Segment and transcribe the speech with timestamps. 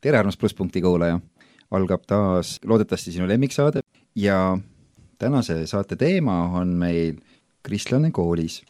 [0.00, 1.20] tere, armas plusspunkti kuulaja!
[1.70, 3.80] algab taas loodetavasti sinu lemmiksaade
[4.18, 4.58] ja
[5.18, 7.20] tänase saate teema on meil
[7.62, 8.62] kristlane koolis.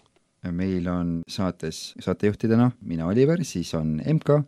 [0.50, 4.44] meil on saates saatejuhtidena mina, Oliver, siis on MK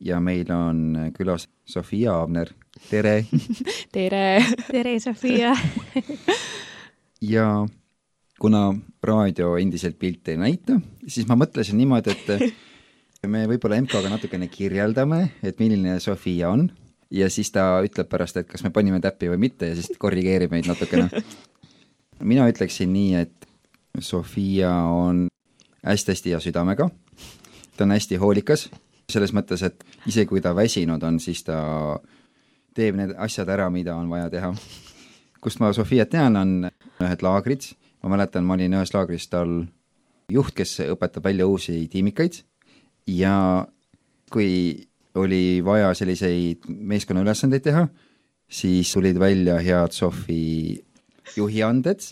[0.00, 2.52] ja meil on külas Sofia Aabner,
[2.90, 3.24] tere
[3.92, 4.44] tere!
[4.70, 5.56] tere, Sofia
[7.34, 7.66] ja
[8.38, 12.67] kuna raadio endiselt pilti ei näita, siis ma mõtlesin niimoodi, et
[13.26, 16.68] me võib-olla MK-ga natukene kirjeldame, et milline Sofia on
[17.10, 20.52] ja siis ta ütleb pärast, et kas me panime täppi või mitte ja siis korrigeerib
[20.52, 21.08] meid natukene.
[22.30, 23.48] mina ütleksin nii, et
[23.98, 25.26] Sofia on
[25.86, 26.90] hästi-hästi hea südamega,
[27.76, 28.68] ta on hästi hoolikas,
[29.10, 31.58] selles mõttes, et isegi kui ta väsinud on, siis ta
[32.76, 34.52] teeb need asjad ära, mida on vaja teha.
[35.40, 39.64] kust ma Sofiat tean, on ühed laagrid ma mäletan, ma olin ühes laagris tal
[40.32, 42.42] juht, kes õpetab välja uusi tiimikaid
[43.08, 43.66] ja
[44.32, 44.86] kui
[45.18, 47.86] oli vaja selliseid meeskonna ülesandeid teha,
[48.48, 50.76] siis tulid välja head Sofi
[51.36, 52.04] juhianded,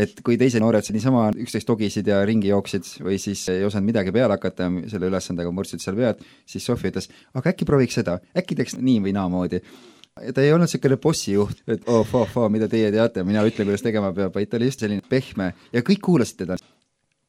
[0.00, 4.12] et kui teised noored niisama üksteist togisid ja ringi jooksid või siis ei osanud midagi
[4.14, 8.58] peale hakata selle ülesandega, murdsid seal pead, siis Sofi ütles, aga äkki prooviks seda, äkki
[8.58, 9.62] teeks nii või naamoodi
[10.34, 13.84] ta ei olnud niisugune bossijuht, et oh, oh, oh, mida teie teate, mina ütlen, kuidas
[13.84, 16.58] tegema peab, vaid ta oli just selline pehme ja kõik kuulasid teda.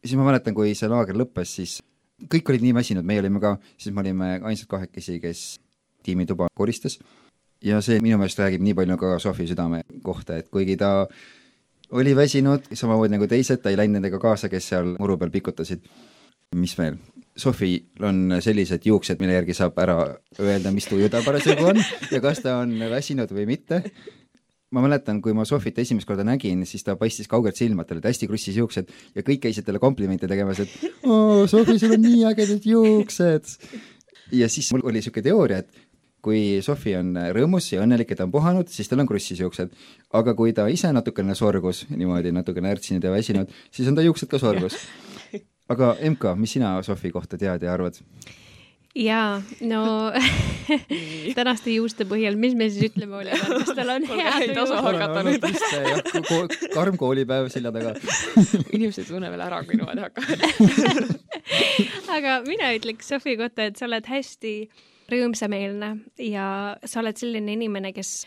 [0.03, 1.77] siis ma mäletan, kui see laager lõppes, siis
[2.31, 5.59] kõik olid nii väsinud, meie olime ka, siis me olime ainsad kahekesi, kes
[6.03, 6.99] tiimituba koristas.
[7.61, 11.07] ja see minu meelest räägib nii palju ka Sofi südame kohta, et kuigi ta
[11.91, 15.85] oli väsinud, samamoodi nagu teised, ta ei läinud nendega kaasa, kes seal muru peal pikutasid.
[16.55, 16.97] mis veel,
[17.37, 19.95] Sofil on sellised juuksed, mille järgi saab ära
[20.39, 21.79] öelda, mis tuju ta parasjagu on
[22.11, 23.83] ja kas ta on väsinud või mitte.
[24.71, 28.07] Ma mäletan, kui ma Sofit esimest korda nägin, siis ta paistis kaugelt silma, tal olid
[28.07, 30.73] hästi krussis juuksed ja kõik käisid talle komplimente tegemas, et
[31.03, 33.55] oo, Sofi, sul on nii ägedad juuksed.
[34.31, 35.87] ja siis mul oli niisugune teooria, et
[36.21, 39.73] kui Sofi on rõõmus ja õnnelik, et ta on puhanud, siis tal on krussis juuksed.
[40.13, 44.31] aga kui ta ise natukene sorgus, niimoodi natukene ärtsinud ja väsinud, siis on ta juuksed
[44.31, 44.77] ka sorgus
[45.71, 47.99] aga MK, mis sina Sofi kohta tead ja arvad?
[48.95, 49.81] Jaa, no
[51.37, 55.23] tänaste juuste põhjal, mis me siis ütleme, Oliver, kas tal on hea ei tasu hakata
[55.27, 55.47] nüüd.
[56.73, 57.95] karm koolipäev selja taga.
[58.75, 60.39] Inimesed ei tunne veel ära, kui niimoodi hakkavad.
[62.17, 64.55] Aga mina ütleks Sofi kohta, et sa oled hästi
[65.11, 66.45] rõõmsameelne ja
[66.85, 68.25] sa oled selline inimene, kes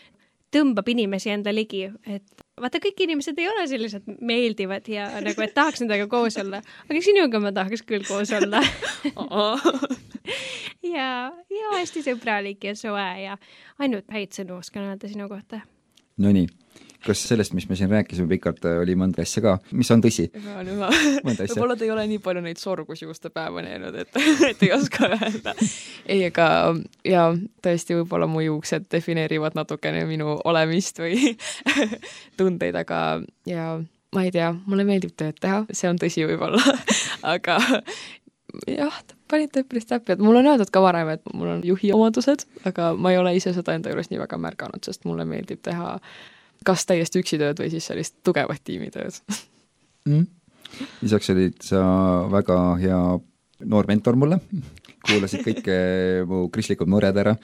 [0.53, 5.55] tõmbab inimesi enda ligi, et vaata, kõik inimesed ei ole sellised meeldivad ja nagu, et
[5.55, 8.63] tahaks nendega koos olla, aga sinuga ma tahaks küll koos olla.
[10.85, 13.39] Ja, ja hästi sõbralik ja soe ja
[13.81, 15.63] ainult häid sõnu oskan öelda sinu kohta.
[16.21, 16.45] Nonii
[17.05, 20.27] kas sellest, mis me siin rääkisime pikalt, oli mõnda asja ka, mis on tõsi?
[20.33, 24.19] võib-olla te ei ole nii palju neid sorgusjuuste päeva näinud, et,
[24.49, 25.55] et ei oska öelda.
[26.05, 26.47] ei, aga
[27.05, 27.27] jaa,
[27.65, 31.35] tõesti, võib-olla mu juuksed defineerivad natukene minu olemist või
[32.39, 33.01] tundeid, aga
[33.49, 33.75] ja
[34.15, 36.61] ma ei tea, mulle meeldib tööd teha, see on tõsi võib-olla
[37.35, 37.59] aga
[38.69, 42.47] jah, panite üpris täppi, et mulle on öeldud ka varem, et mul on juhi omadused,
[42.65, 45.97] aga ma ei ole ise seda enda juures nii väga märganud, sest mulle meeldib teha
[46.65, 49.21] kas täiesti üksi tööd või siis sellist tugevat tiimitööd.
[50.09, 50.25] Mm..
[51.01, 51.81] lisaks olid sa
[52.31, 52.99] väga hea
[53.65, 54.39] noor mentor mulle,
[55.05, 55.77] kuulasid kõike
[56.29, 57.35] mu kristlikud mured ära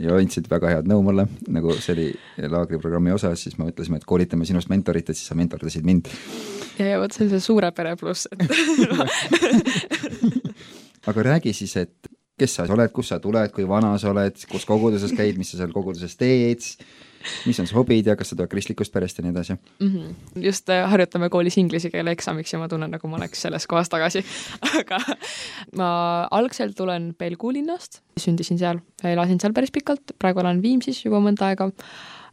[0.00, 2.06] ja andsid väga head nõu mulle, nagu see oli
[2.52, 6.08] laagriprogrammi osa, siis me mõtlesime, et koolitame sinust mentorit, et siis sa mentordasid mind.
[6.78, 8.40] ja, ja vot see on see suure pere pluss, et
[11.12, 14.64] aga räägi siis, et kes sa oled, kust sa tuled, kui vana sa oled, kus
[14.68, 16.64] koguduses käid, mis sa seal koguduses teed
[17.46, 19.88] mis on su hobid ja kas sa tuled kristlikust perest ja nii edasi mm.
[19.88, 20.44] -hmm.
[20.46, 23.88] just äh, harjutame koolis inglise keele eksamiks ja ma tunnen, nagu ma oleks selles kohas
[23.88, 24.24] tagasi
[24.80, 24.98] aga
[25.76, 25.90] ma
[26.30, 31.52] algselt tulen Pelgu linnast, sündisin seal, elasin seal päris pikalt, praegu elan Viimsis juba mõnda
[31.52, 31.70] aega.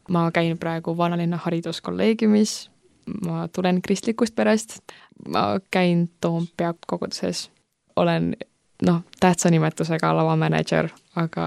[0.10, 2.69] ma käin praegu vanalinna hariduskolleegiumis,
[3.25, 4.80] ma tulen kristlikust perest,
[5.28, 7.50] ma käin Toompea koguduses,
[7.96, 8.36] olen
[8.86, 11.46] noh, tähtsa nimetusega lavamänedžer, aga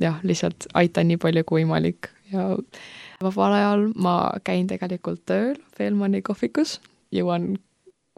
[0.00, 2.10] jah, lihtsalt aitan nii palju kui võimalik.
[2.32, 2.50] Ja
[3.22, 4.14] vabal ajal ma
[4.44, 6.78] käin tegelikult tööl Velmani kohvikus,
[7.14, 7.56] jõuan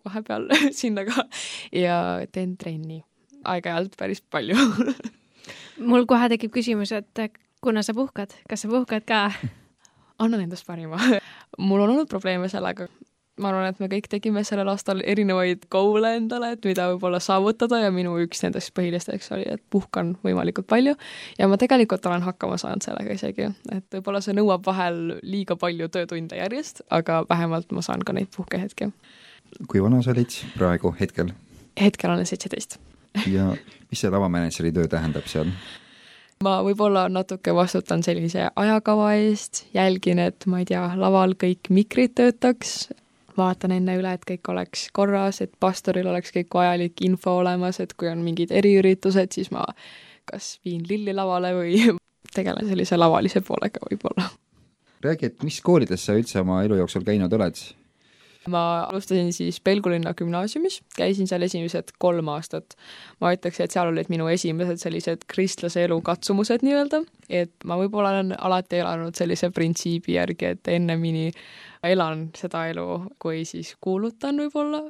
[0.04, 0.48] vahepeal
[0.80, 1.26] sinna ka
[1.72, 1.96] ja
[2.32, 3.02] teen trenni.
[3.44, 4.56] Aeg-ajalt päris palju.
[5.90, 9.22] Mul kohe tekib küsimus, et kuna sa puhkad, kas sa puhkad ka?
[10.22, 11.00] annan endast parima.
[11.58, 12.88] Mul on olnud probleeme sellega,
[13.40, 17.80] ma arvan, et me kõik tegime sellel aastal erinevaid goal'e endale, et mida võib-olla saavutada
[17.84, 20.96] ja minu üks nendest põhilisteks oli, et puhkan võimalikult palju
[21.38, 25.90] ja ma tegelikult olen hakkama saanud sellega isegi, et võib-olla see nõuab vahel liiga palju
[25.92, 28.92] töötunde järjest, aga vähemalt ma saan ka neid puhkehetki.
[29.68, 31.34] kui vana sa olid praegu, hetkel?
[31.80, 32.78] hetkel olen seitseteist
[33.30, 33.50] ja
[33.90, 35.50] mis see lavamänedžeri töö tähendab seal?
[36.44, 42.14] ma võib-olla natuke vastutan sellise ajakava eest, jälgin, et ma ei tea, laval kõik mikrid
[42.16, 42.88] töötaks,
[43.38, 47.94] vaatan enne üle, et kõik oleks korras, et pastoril oleks kõik vajalik info olemas, et
[47.98, 49.66] kui on mingid eriüritused, siis ma
[50.30, 51.80] kas viin lilli lavale või
[52.36, 54.30] tegelen sellise lavalise poolega võib-olla.
[55.04, 57.62] räägi, et mis koolides sa üldse oma elu jooksul käinud oled?
[58.48, 62.76] Ma alustasin siis Pelgulinna gümnaasiumis, käisin seal esimesed kolm aastat.
[63.20, 68.14] ma ütleks, et seal olid minu esimesed sellised kristlase elu katsumused nii-öelda, et ma võib-olla
[68.16, 71.30] olen alati elanud sellise printsiibi järgi, et ennemini
[71.84, 72.86] elan seda elu,
[73.20, 74.86] kui siis kuulutan võib-olla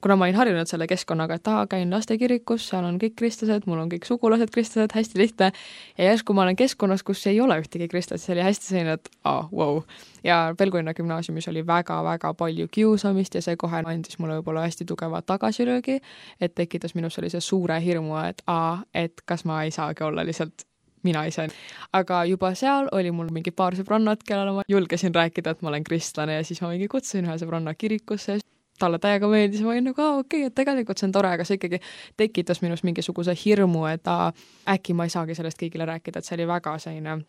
[0.00, 3.82] kuna ma olin harjunud selle keskkonnaga, et aa, käin lastekirikus, seal on kõik kristlased, mul
[3.82, 5.50] on kõik sugulased kristlased, hästi lihtne,
[5.98, 9.10] ja järsku ma olen keskkonnas, kus ei ole ühtegi kristlast, see oli hästi selline, et
[9.28, 9.82] aa, vau.
[10.24, 15.22] ja Pelgulinna gümnaasiumis oli väga-väga palju kiusamist ja see kohe andis mulle võib-olla hästi tugeva
[15.22, 16.00] tagasilöögi,
[16.40, 20.66] et tekitas minus sellise suure hirmu, et aa, et kas ma ei saagi olla lihtsalt
[21.02, 21.48] mina ise.
[21.96, 25.84] aga juba seal oli mul mingi paar sõbrannat, kellele ma julgesin rääkida, et ma olen
[25.84, 28.40] kristlane ja siis ma mingi kutsusin ühe sõbranna kirikusse
[28.80, 31.46] talle täiega meeldis, ma olin nagu aa okei okay,, et tegelikult see on tore, aga
[31.46, 31.82] see ikkagi
[32.20, 34.30] tekitas minus mingisuguse hirmu, et aa,
[34.74, 37.20] äkki ma ei saagi sellest kõigile rääkida, et see oli väga selline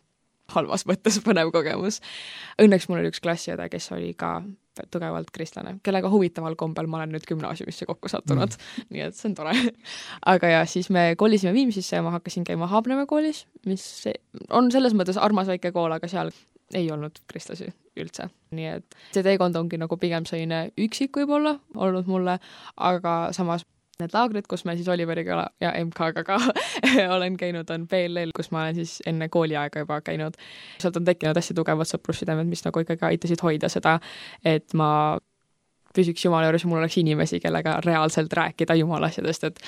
[0.52, 2.00] halvas mõttes põnev kogemus.
[2.62, 4.40] Õnneks mul oli üks klassiõde, kes oli ka
[4.92, 9.28] tugevalt kristlane, kellega huvitaval kombel ma olen nüüd gümnaasiumisse kokku sattunud mm., nii et see
[9.28, 9.52] on tore.
[10.32, 13.84] aga jah, siis me kolisime Viimsisse ja ma hakkasin käima Haapnemäe koolis, mis
[14.48, 16.32] on selles mõttes armas väike kool, aga seal
[16.78, 18.28] ei olnud kristlasi üldse.
[18.56, 22.38] nii et see teekond ongi nagu pigem selline üksik võib-olla olnud mulle,
[22.76, 23.66] aga samas
[24.00, 26.38] need laagrid, kus me siis Oliveriga ja MK-ga ka
[27.16, 30.38] olen käinud, on PLL, kus ma olen siis enne kooliaega juba käinud.
[30.82, 33.98] sealt on tekkinud hästi tugevad sõprussidemed, mis nagu ikkagi aitasid hoida seda,
[34.44, 35.18] et ma
[35.96, 39.60] püsiks Jumala juures ja mul oleks inimesi, kellega reaalselt rääkida Jumala asjadest, et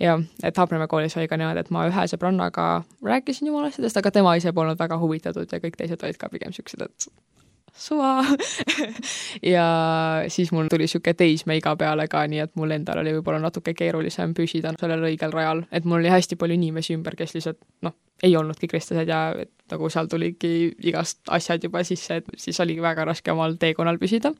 [0.00, 2.70] ja, et Haapnemäe koolis oli ka niimoodi, et ma ühe sõbrannaga
[3.04, 6.52] rääkisin Jumala asjadest, aga tema ise polnud väga huvitatud ja kõik teised olid ka pigem
[6.52, 7.12] niisugused, et
[7.72, 8.20] suva
[9.54, 9.66] ja
[10.28, 14.34] siis mul tuli niisugune teismeiga peale ka, nii et mul endal oli võib-olla natuke keerulisem
[14.36, 18.36] püsida sellel õigel rajal, et mul oli hästi palju inimesi ümber, kes lihtsalt noh, ei
[18.36, 23.06] olnudki kristlased ja et nagu seal tuligi igast asjad juba sisse, et siis oligi väga
[23.08, 24.34] raske omal teekonnal püsida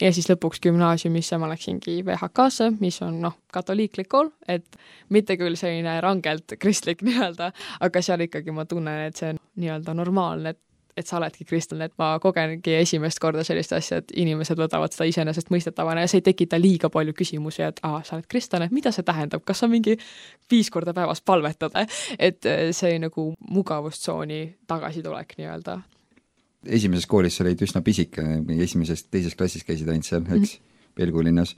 [0.00, 4.80] ja siis lõpuks gümnaasiumisse ma läksingi VHK-sse, mis on noh, katoliiklik kool, et
[5.12, 7.52] mitte küll selline rangelt kristlik nii-öelda,
[7.86, 10.66] aga seal ikkagi ma tunnen, et see on nii-öelda normaalne, et
[10.98, 15.06] et sa oledki kristlane, et ma kogengi esimest korda sellist asja, et inimesed võtavad seda
[15.08, 19.06] iseenesestmõistetavana ja see ei tekita liiga palju küsimusi, et aa, sa oled kristlane, mida see
[19.06, 19.94] tähendab, kas sa mingi
[20.50, 21.78] viis korda päevas palvetad,
[22.28, 25.78] et see nagu mugavustsooni tagasitulek nii-öelda
[26.66, 28.24] esimeses koolis sa olid üsna pisike,
[28.60, 30.66] esimeses, teises klassis käisid ainult seal, eks mm, -hmm.
[30.94, 31.54] Pelgu linnas.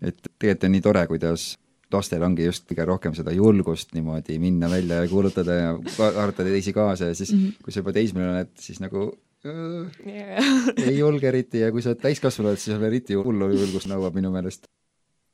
[0.00, 1.58] et tegelikult on nii tore, kuidas
[1.92, 6.72] lastel ongi just kõige rohkem seda julgust niimoodi minna välja ja kuulutada ja haarata teisi
[6.72, 7.62] kaasa ja siis mm, -hmm.
[7.64, 9.10] kui sa juba teismeline oled, siis nagu
[9.44, 10.44] yeah.
[10.76, 14.30] ei julge eriti ja kui sa oled täiskasvanu siis on eriti hullu julgust nõuab minu
[14.30, 14.68] meelest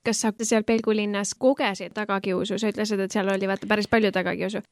[0.06, 4.12] kas sa seal Pelgu linnas kogesid tagakiusu, sa ütlesid, et seal oli vaata päris palju
[4.14, 4.62] tagakiusu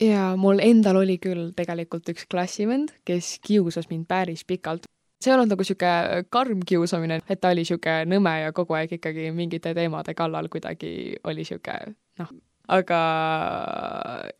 [0.00, 4.88] ja mul endal oli küll tegelikult üks klassivend, kes kiusas mind päris pikalt.
[5.22, 8.96] see ei olnud nagu niisugune karm kiusamine, et ta oli niisugune nõme ja kogu aeg
[8.98, 12.32] ikkagi mingite teemade kallal kuidagi oli niisugune noh,
[12.70, 12.98] aga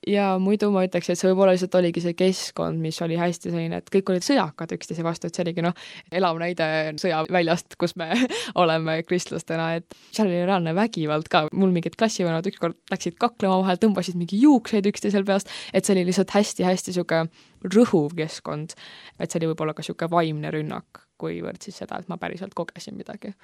[0.06, 3.80] ja muidu ma ütleks, et see võib-olla lihtsalt oligi see keskkond, mis oli hästi selline,
[3.82, 5.74] et kõik olid sõjakad üksteise vastu, et see oligi noh,
[6.14, 6.68] elav näide
[7.02, 8.12] sõjaväljast, kus me
[8.62, 13.80] oleme kristlastena, et seal oli reaalne vägivald ka, mul mingid klassivennad ükskord läksid kaklema vahel,
[13.82, 18.76] tõmbasid mingi juukseid üksteisel peast, et see oli lihtsalt hästi-hästi niisugune rõhuv keskkond,
[19.18, 22.98] et see oli võib-olla ka niisugune vaimne rünnak, kuivõrd siis seda, et ma päriselt kogesin
[22.98, 23.34] midagi.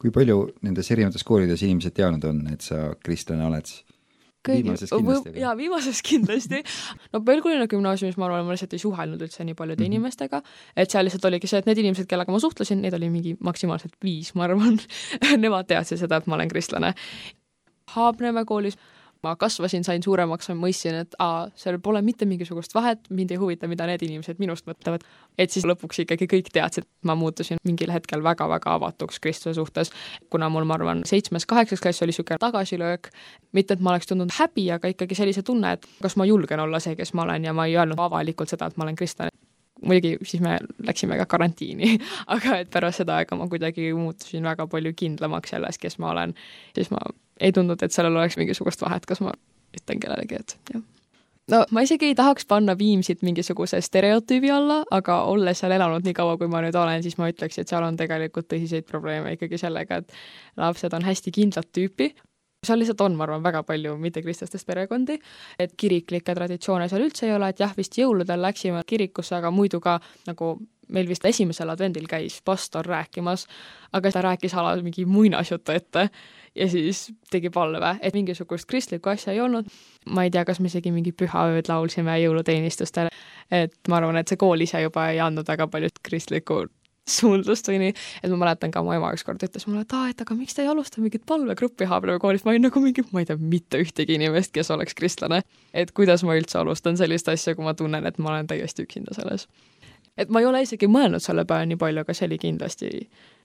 [0.00, 3.72] kui palju nendes erinevates koolides inimesed teadnud on, et sa kristlane oled?
[4.46, 5.34] Kindlasti.
[5.40, 6.62] jaa, viimases kindlasti.
[7.12, 9.96] no Pelgulinna gümnaasiumis ma arvan, ma lihtsalt ei suhelnud üldse nii paljude mm -hmm.
[9.96, 10.42] inimestega,
[10.76, 13.96] et seal lihtsalt oligi see, et need inimesed, kellega ma suhtlesin, neid oli mingi maksimaalselt
[14.04, 14.78] viis, ma arvan
[15.44, 16.94] Nemad teadsid seda, et ma olen kristlane.
[17.94, 18.76] Haapnemäe koolis
[19.22, 23.40] ma kasvasin, sain suuremaks, ma mõistsin, et aa, seal pole mitte mingisugust vahet, mind ei
[23.40, 25.04] huvita, mida need inimesed minust mõtlevad.
[25.38, 29.92] et siis lõpuks ikkagi kõik teadsid, ma muutusin mingil hetkel väga-väga avatuks Kristuse suhtes,
[30.30, 33.10] kuna mul, ma arvan, seitsmes-kaheksas klass oli niisugune tagasilöök,
[33.52, 36.80] mitte et ma oleks tundnud häbi, aga ikkagi sellise tunne, et kas ma julgen olla
[36.80, 39.30] see, kes ma olen ja ma ei öelnud avalikult seda, et ma olen kristlane.
[39.80, 41.94] Muidugi siis me läksime ka karantiini
[42.34, 46.34] aga et pärast seda aega ma kuidagi muutusin väga palju kindlamaks selles, kes ma olen,
[46.76, 47.00] siis ma
[47.40, 49.34] ei tundnud, et sellel oleks mingisugust vahet, kas ma
[49.76, 50.82] ütlen kellelegi, et jah.
[51.50, 56.16] no ma isegi ei tahaks panna Viimsit mingisuguse stereotüübi alla, aga olles seal elanud nii
[56.16, 59.60] kaua, kui ma nüüd olen, siis ma ütleks, et seal on tegelikult tõsiseid probleeme ikkagi
[59.60, 60.18] sellega, et
[60.60, 62.12] lapsed on hästi kindlat tüüpi,
[62.66, 65.16] seal lihtsalt on, ma arvan, väga palju mittekristlastest perekondi,
[65.58, 69.80] et kiriklikke traditsioone seal üldse ei ole, et jah, vist jõuludel läksime kirikusse, aga muidu
[69.80, 69.96] ka
[70.28, 70.58] nagu
[70.90, 73.46] meil vist esimesel advendil käis pastor rääkimas,
[73.96, 76.08] aga ta rääkis ala mingi muinasjutu ette
[76.54, 79.68] ja siis tegi palve, et mingisugust kristlikku asja ei olnud.
[80.10, 83.10] ma ei tea, kas me isegi mingi pühaööd laulsime jõuluteenistustel,
[83.50, 86.64] et ma arvan, et see kool ise juba ei andnud väga palju kristlikku
[87.10, 90.20] suundlust või nii, et ma mäletan ka mu ema ükskord ütles mulle, et aa, et
[90.22, 93.28] aga miks te ei alusta mingit palvegruppi Haapsalu koolis, ma olin nagu mingi, ma ei
[93.28, 95.42] tea mitte ühtegi inimest, kes oleks kristlane.
[95.74, 99.16] et kuidas ma üldse alustan sellist asja, kui ma tunnen, et ma olen täiesti üksinda
[99.16, 99.48] selles.
[100.16, 102.90] et ma ei ole isegi mõelnud selle peale nii palju, aga see oli kindlasti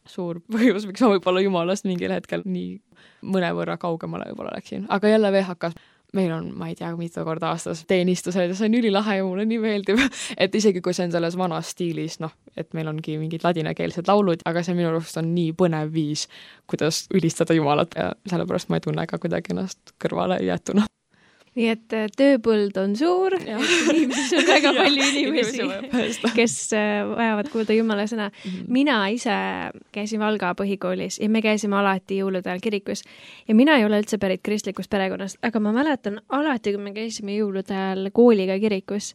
[0.10, 2.78] suur põhjus, miks ma võib-olla jumalast mingil hetkel nii
[3.26, 7.84] mõnevõrra kaugemale võib-olla läksin, aga jälle VHK-s meil on, ma ei tea, mitu korda aastas
[7.90, 10.00] teenistused ja see on ülilahe ja mulle nii meeldib,
[10.44, 14.46] et isegi kui see on selles vanas stiilis, noh, et meil ongi mingid ladinakeelsed laulud,
[14.48, 16.28] aga see minu arust on nii põnev viis,
[16.72, 17.98] kuidas ülistada Jumalat.
[18.00, 20.88] Ja sellepärast ma ei tunne ka kuidagi ennast kõrvale jäetuna
[21.56, 23.36] nii et äh, tööpõld on suur,
[23.94, 25.68] inimeses on väga palju inimesi,
[26.36, 28.50] kes äh, vajavad kuulda Jumala sõna mm.
[28.52, 28.66] -hmm.
[28.78, 29.38] mina ise
[29.96, 33.06] käisin Valga põhikoolis ja me käisime alati jõulude ajal kirikus
[33.48, 37.38] ja mina ei ole üldse pärit kristlikust perekonnast, aga ma mäletan alati, kui me käisime
[37.38, 39.14] jõulude ajal kooliga kirikus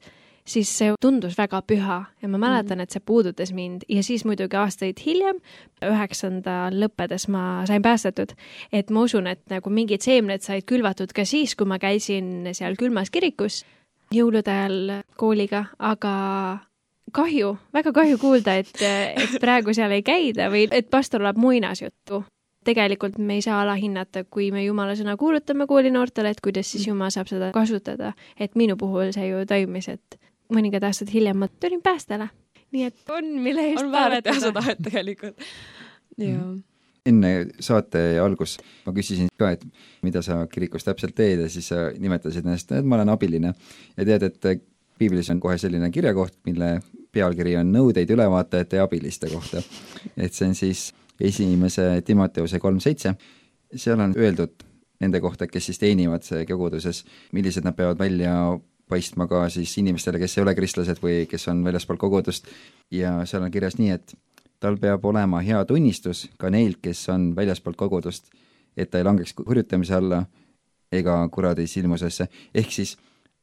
[0.50, 2.86] siis see tundus väga püha ja ma mäletan, mhm.
[2.86, 5.40] et see puudutas mind ja siis muidugi aastaid hiljem,
[5.86, 8.34] üheksanda lõppedes ma sain päästetud.
[8.72, 12.76] et ma usun, et nagu mingid seemned said külvatud ka siis, kui ma käisin seal
[12.80, 13.64] külmas kirikus
[14.14, 16.14] jõulude ajal kooliga, aga
[17.14, 22.24] kahju, väga kahju kuulda, et, et praegu seal ei käida või et pastor elab muinasjuttu
[22.64, 27.12] tegelikult me ei saa alahinnata, kui me jumala sõna kuulutame koolinoortele, et kuidas siis jumal
[27.14, 28.12] saab seda kasutada.
[28.38, 30.18] et minu puhul see ju toimis, et
[30.54, 32.28] mõningad aastad hiljem ma tulin päästele.
[32.70, 35.48] nii et on, mille eest on väärt teha seda, tegelikult,
[36.18, 36.50] jaa
[37.08, 37.30] enne
[37.64, 39.62] saate algust ma küsisin ka, et
[40.04, 43.54] mida sa kirikus täpselt teed ja siis sa nimetasid ennast, et ma olen abiline.
[43.96, 44.66] ja tead, et
[45.00, 46.78] piiblis on kohe selline kirjakoht, mille
[47.12, 49.62] pealkiri on nõudeid ülevaatajate ja abiliste kohta.
[50.16, 50.90] et see on siis
[51.20, 53.14] esimese Timoteuse kolm seitse,
[53.74, 54.66] seal on öeldud
[55.00, 58.34] nende kohta, kes siis teenivad koguduses, millised nad peavad välja
[58.90, 62.50] paistma ka siis inimestele, kes ei ole kristlased või kes on väljaspool kogudust
[62.90, 64.14] ja seal on kirjas nii, et
[64.60, 68.28] tal peab olema hea tunnistus ka neilt, kes on väljaspool kogudust,
[68.76, 70.24] et ta ei langeks hurjutamise alla
[70.92, 72.28] ega kuradi silmusesse.
[72.54, 72.96] ehk siis,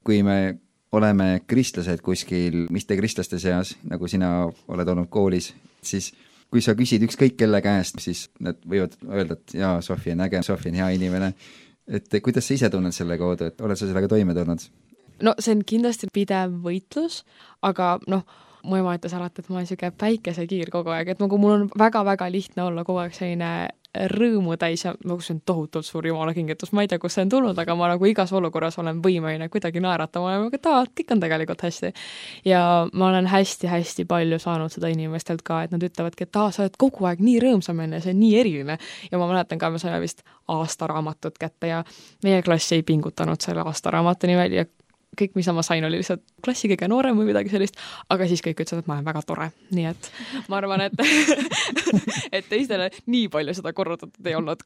[0.04, 0.60] kui me
[0.92, 6.14] oleme kristlased kuskil mittekristlaste seas, nagu sina oled olnud koolis, siis
[6.52, 10.44] kui sa küsid ükskõik kelle käest, siis nad võivad öelda, et jaa, Sofi on äge,
[10.44, 11.34] Sofi on hea inimene.
[11.88, 14.64] et kuidas sa ise tunned selle kaudu, et oled sa sellega toime tulnud?
[15.22, 17.24] No see on kindlasti pidev võitlus,
[17.66, 18.26] aga noh,
[18.68, 21.68] mu ema ütles alati, et ma olen niisugune päikesekiir kogu aeg, et nagu mul on
[21.80, 23.52] väga-väga lihtne olla kogu aeg selline
[24.12, 27.26] rõõmu täis ja nagu see on tohutult suur jumala kingitus, ma ei tea, kust see
[27.26, 31.14] on tulnud, aga ma nagu igas olukorras olen võimeline kuidagi naeratama ja et aa, kõik
[31.16, 31.94] on tegelikult hästi.
[32.46, 32.62] ja
[32.94, 36.78] ma olen hästi-hästi palju saanud seda inimestelt ka, et nad ütlevadki, et aa, sa oled
[36.78, 38.78] kogu aeg nii rõõmsameelne, see on nii eriline.
[39.12, 41.84] ja ma mäletan ka, me saime vist aastaraamatut kätte ja
[42.24, 44.68] meie klass ei pingutanud selle aastaraamatu nimel ja
[45.18, 47.80] kõik, mis ma sain, oli lihtsalt klassi kõige noorem või midagi sellist,
[48.14, 50.10] aga siis kõik ütlesid, et ma olen väga tore, nii et
[50.52, 50.98] ma arvan, et
[52.38, 54.66] et teistele nii palju seda korrutatud ei olnud.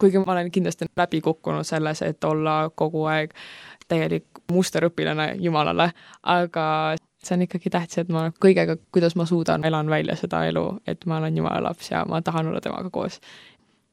[0.00, 3.34] kuigi ma olen kindlasti läbi kukkunud selles, et olla kogu aeg
[3.88, 5.90] täielik musterõpilane Jumalale,
[6.22, 6.66] aga
[7.24, 11.06] see on ikkagi tähtis, et ma kõigega, kuidas ma suudan, elan välja seda elu, et
[11.08, 13.20] ma olen Jumala laps ja ma tahan olla temaga koos.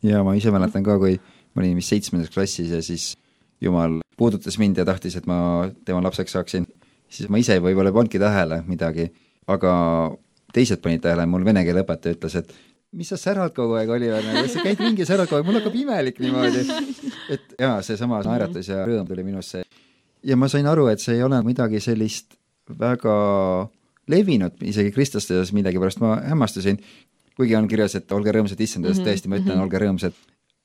[0.04, 1.20] ja ma ise mäletan ka, kui
[1.54, 3.14] ma olin vist seitsmendas klassis ja siis
[3.62, 6.68] jumal puudutas mind ja tahtis, et ma tema lapseks saaksin,
[7.10, 9.08] siis ma ise võib-olla ei pannudki tähele midagi,
[9.52, 9.74] aga
[10.54, 12.54] teised panid tähele, mul vene keele õpetaja ütles, et
[12.98, 15.78] mis sa särad kogu aeg, Oliver, nagu sa käid ringi, särad kogu aeg, mul hakkab
[15.80, 16.66] imelik niimoodi.
[17.34, 19.64] et jaa, seesama naeratus ja rõõm tuli minusse.
[20.24, 22.36] ja ma sain aru, et see ei ole midagi sellist
[22.80, 23.16] väga
[24.12, 26.82] levinud isegi kristlaste seas millegipärast, ma hämmastusin,
[27.38, 29.10] kuigi on kirjas, et olge rõõmsad issandast mm, -hmm.
[29.10, 29.64] tõesti, ma ütlen, mhm.
[29.64, 30.22] olge rõõmsad.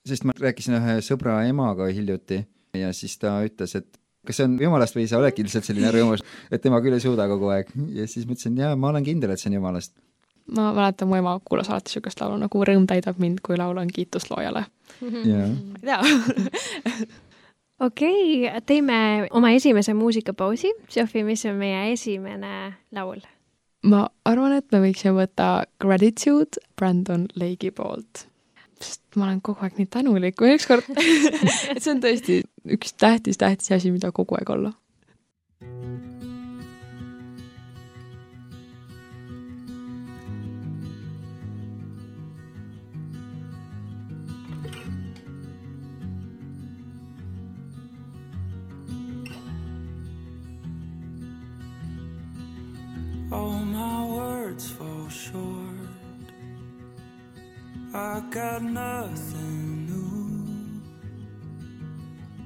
[0.07, 2.45] sest ma rääkisin ühe sõbra emaga hiljuti
[2.81, 6.25] ja siis ta ütles, et kas see on jumalast või sa oledki lihtsalt selline rõõmus,
[6.51, 7.71] et tema küll ei suuda kogu aeg.
[7.95, 9.95] ja siis ma ütlesin, jaa, ma olen kindel, et see on jumalast.
[10.57, 14.31] ma mäletan, mu ema kuulas alati niisugust laulu nagu Rõõm täidab mind, kui laulan kiitust
[14.33, 14.67] loojale.
[15.03, 15.49] jaa.
[15.87, 16.03] jaa
[17.87, 20.73] okei okay,, teeme oma esimese muusikapausi.
[20.89, 22.55] Sofi, mis on meie esimene
[22.93, 23.21] laul?
[23.87, 28.27] ma arvan, et me võiksime võtta Gratitude Brandon Lake'i poolt
[28.81, 30.91] sest ma olen kogu aeg nii tänulik või ükskord
[31.75, 32.43] et see on tõesti
[32.77, 34.77] üks tähtis, tähtis asi, mida kogu aeg olla
[58.37, 60.83] got nothing new.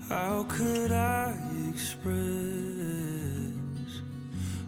[0.08, 1.34] How could I
[1.68, 2.14] express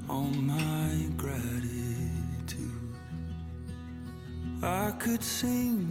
[0.09, 2.97] all my gratitude?
[4.65, 5.82] I could sing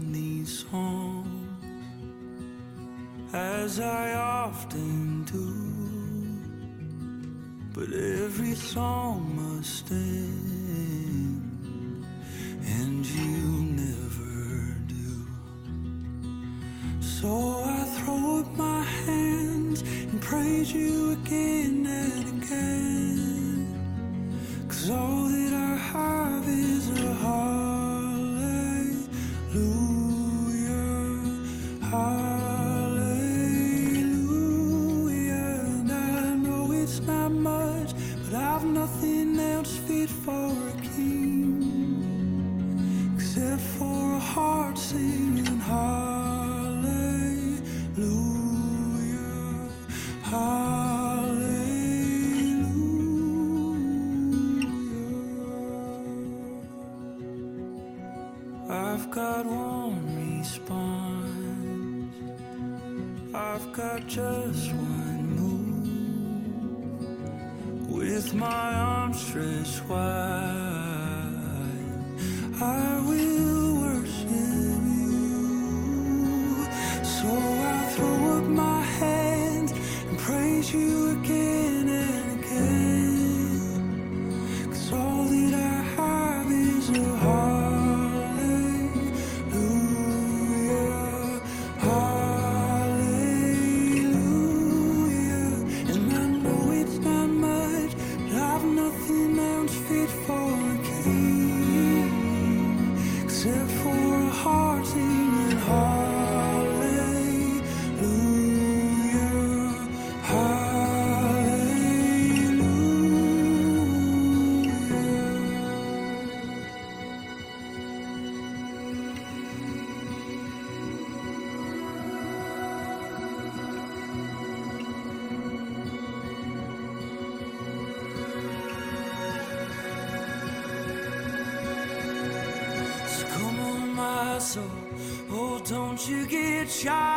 [136.82, 137.11] shine.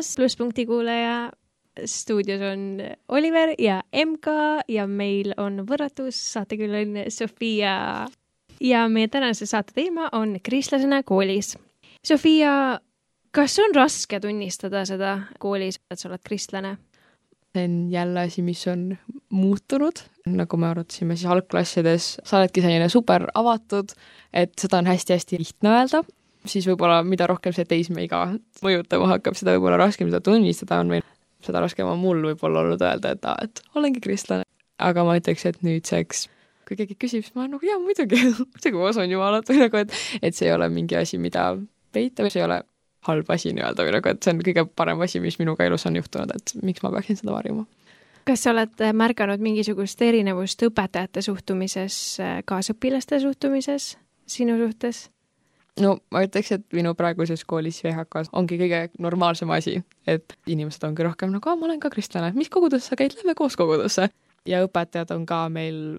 [0.00, 1.30] Hei, armas plusspunkti kuulaja,
[1.84, 4.26] stuudios on Oliver ja MK
[4.68, 8.06] ja meil on võrratus saatekülaline Sofia.
[8.60, 11.58] ja meie tänase saate teema on kristlasena koolis.
[12.06, 12.80] Sofia,
[13.30, 16.78] kas on raske tunnistada seda koolis, et sa oled kristlane?
[17.52, 18.96] see on jälle asi, mis on
[19.28, 23.92] muutunud, nagu me arutasime siis algklassides, sa oledki selline super avatud,
[24.32, 26.04] et seda on hästi-hästi lihtne öelda,
[26.48, 28.24] siis võib-olla mida rohkem see teismeiga
[28.64, 31.04] mõjutama hakkab, seda võib-olla raskem seda tunnistada on või
[31.44, 34.46] seda raskem on mul võib-olla olnud öelda, et aa, et olengi kristlane.
[34.80, 36.28] aga ma ütleks, et nüüdseks
[36.70, 38.20] kui keegi küsib, siis ma olen nagu jaa, muidugi,
[38.54, 41.50] muidugi ma usun Jumalat või nagu, et, et see ei ole mingi asi, mida
[41.92, 42.60] peita või see ei ole
[43.08, 45.96] halb asi nii-öelda või nagu, et see on kõige parem asi, mis minuga elus on
[45.98, 47.66] juhtunud, et miks ma peaksin seda varjama.
[48.28, 51.96] kas sa oled märganud mingisugust erinevust õpetajate suhtumises,
[52.46, 53.94] kaasõpilaste suhtumises
[54.30, 55.08] sinu suhtes?
[55.84, 61.06] No ma ütleks, et minu praeguses koolis VHK-s ongi kõige normaalsem asi, et inimesed ongi
[61.06, 64.10] rohkem nagu, ma olen ka kristlane, mis kogudusse sa käid, lähme koos kogudusse.
[64.48, 65.98] ja õpetajad on ka meil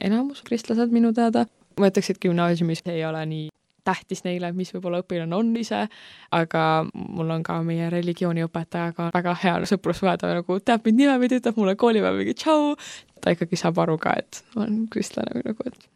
[0.00, 1.46] enamus kristlased minu teada.
[1.80, 3.48] ma ütleks, et gümnaasiumis ei ole nii
[3.84, 5.86] tähtis neile, mis võib-olla õpilane on ise,
[6.30, 11.58] aga mul on ka meie religiooniõpetajaga väga hea sõprussuhe, ta nagu teab mind nimepidi, ütleb
[11.58, 12.76] mulle koolipäeval mingi tšau,
[13.22, 15.88] ta ikkagi saab aru ka, et ma olen kristlane või nagu, et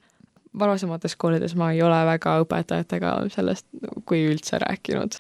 [0.59, 3.67] varasemates koolides ma ei ole väga õpetajatega sellest,
[4.09, 5.19] kui üldse rääkinud.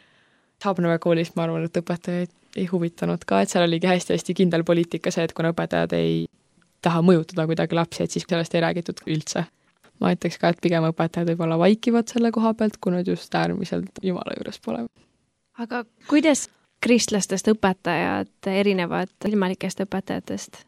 [0.64, 5.12] Haapnõmme koolis ma arvan, et õpetajaid ei huvitanud ka, et seal oligi hästi-hästi kindel poliitika
[5.12, 6.24] see, et kuna õpetajad ei
[6.84, 9.46] taha mõjutada kuidagi lapsi, et siis sellest ei räägitud üldse.
[10.00, 14.00] ma ütleks ka, et pigem õpetajad võib-olla vaikivad selle koha pealt, kui nad just äärmiselt
[14.02, 14.86] Jumala juures pole.
[15.58, 16.48] aga kuidas
[16.84, 20.64] kristlastest õpetajad erinevad ilmalikest õpetajatest?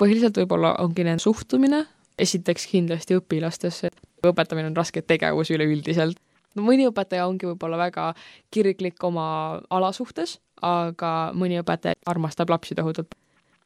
[0.00, 1.84] põhiliselt võib-olla ongi nende suhtumine
[2.18, 3.90] esiteks kindlasti õpilastesse,
[4.26, 6.18] õpetamine on raske tegevus üleüldiselt.
[6.54, 8.12] no mõni õpetaja ongi võib-olla väga
[8.50, 13.14] kirglik oma ala suhtes, aga mõni õpetaja armastab lapsi tohutult.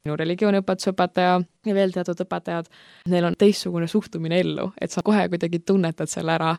[0.05, 2.67] minu religiooniõpetuse õpetaja ja veel teatud õpetajad,
[3.09, 6.57] neil on teistsugune suhtumine ellu, et sa kohe kuidagi tunnetad selle ära.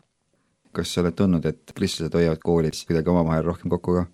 [0.71, 4.05] kas sa oled tundnud, et kristlased hoiavad koolis kuidagi omavahel rohkem kokku ka?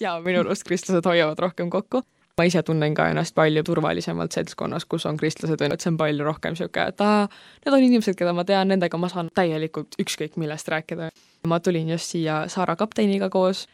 [0.00, 2.02] jaa, minu arust kristlased hoiavad rohkem kokku
[2.38, 5.92] ma ise tunnen ka ennast palju turvalisemalt seltskonnas, kus on kristlased, on ju, et see
[5.92, 7.28] on palju rohkem niisugune, et aa,
[7.64, 11.12] need on inimesed, keda ma tean, nendega ma saan täielikult ükskõik millest rääkida.
[11.46, 13.66] ma tulin just siia Saara kapteniga koos,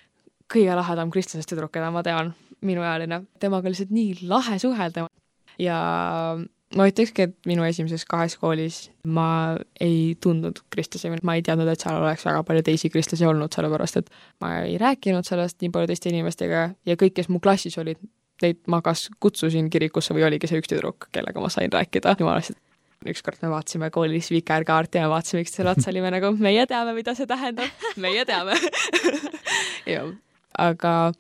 [0.53, 5.07] kõige lahedam kristlasest tüdruk, keda ma tean, minuealine, temaga lihtsalt nii lahe suhelda
[5.59, 5.79] ja
[6.77, 11.81] ma ütlekski, et minu esimeses kahes koolis ma ei tundnud kristlasi, ma ei teadnud, et
[11.81, 14.13] seal oleks väga palju teisi kristlasi olnud, sellepärast et
[14.45, 17.99] ma ei rääkinud sellest nii palju teiste inimestega ja kõik, kes mu klassis olid,
[18.43, 22.57] neid ma kas kutsusin kirikusse või oligi see üks tüdruk, kellega ma sain rääkida jumalast.
[23.09, 27.27] ükskord me vaatasime koolis vikerkaarti ja vaatasime üksteisele otsa, olime nagu meie teame, mida see
[27.27, 28.57] tähendab, meie teame
[29.95, 30.11] jah,
[30.59, 31.13] aga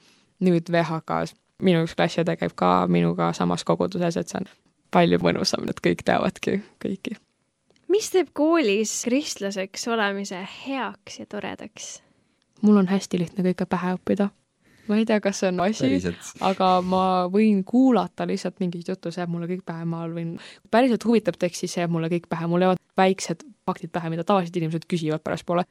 [0.44, 4.48] nüüd VHK-s minu üks klassiõde käib ka minuga samas koguduses, et see on
[4.94, 7.16] palju mõnusam, et kõik teavadki kõiki.
[7.88, 12.00] mis teeb koolis kristlaseks olemise heaks ja toredaks?
[12.62, 14.30] mul on hästi lihtne kõike pähe õppida
[14.90, 15.90] ma ei tea, kas see on asi,
[16.44, 20.34] aga ma võin kuulata lihtsalt mingit juttu, see jääb mulle kõik pähe, ma võin,
[20.72, 24.56] päriselt huvitav tekst, siis jääb mulle kõik pähe, mul jäävad väiksed faktid pähe, mida tavalised
[24.58, 25.64] inimesed küsivad pärastpoole.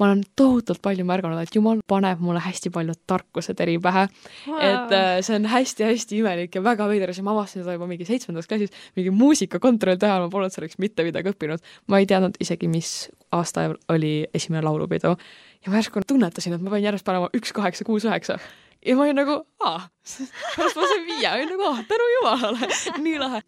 [0.00, 4.06] Ma olen tohutult palju märganud, et jumal paneb mulle hästi palju tarkused eri pähe
[4.48, 4.58] wow..
[4.58, 8.08] et äh, see on hästi-hästi imelik ja väga veider asi, ma avastasin seda juba mingi
[8.08, 11.62] seitsmendas klassis, mingi muusikakontrolli ajal ma polnud selleks mitte midagi õppinud.
[11.88, 12.94] ma ei teadnud isegi, mis
[13.34, 15.14] aasta oli esimene laulupidu
[15.64, 18.38] ja ma järsku tunnetasin, et ma pean järjest panema üks, kaheksa, kuus, üheksa.
[18.84, 19.80] ja ma olin nagu, aa,
[20.56, 22.70] pärast ma sain viie, olin nagu, aa, tänu jumalale,
[23.06, 23.42] nii lahe.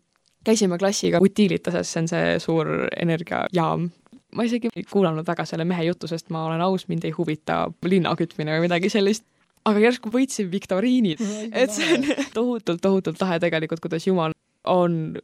[0.47, 3.91] käisime klassiga Utilitases, see on see suur energiajaam.
[4.35, 7.67] Ma isegi ei kuulanud väga selle mehe juttu, sest ma olen aus, mind ei huvita
[7.87, 9.27] linna kütmine või midagi sellist.
[9.67, 14.35] Aga järsku võitsin viktoriinid, et see on tohutult, tohutult lahe tegelikult, kuidas Jumal
[14.67, 15.17] on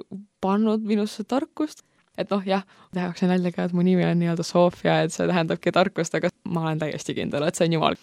[0.42, 1.84] pannud minusse tarkust.
[2.18, 5.72] Et noh, jah, tehakse nalja ka, et mu nimi on nii-öelda Sofia, et see tähendabki
[5.72, 7.96] tarkust, aga ma olen täiesti kindel, et see on jumal.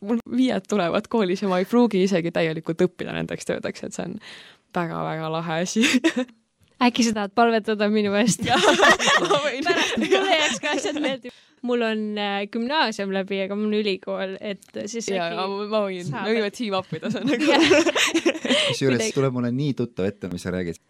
[0.00, 4.06] mul viied tulevad koolis ja ma ei pruugi isegi täielikult õppida nendeks töödeks, et see
[4.08, 4.18] on
[4.76, 5.84] väga-väga lahe asi
[6.86, 8.44] äkki sa tahad palvetada minu eest?
[9.66, 11.34] pärast mulle jääks ka asjad meeldima.
[11.62, 15.82] mul on äh, gümnaasium läbi, aga mul on ülikool, et siis ja, äkki ja ma
[15.84, 18.08] võin, me võime team up ida, see on nagu
[18.70, 20.80] kusjuures tuleb mulle nii tuttav ette, mis sa räägid.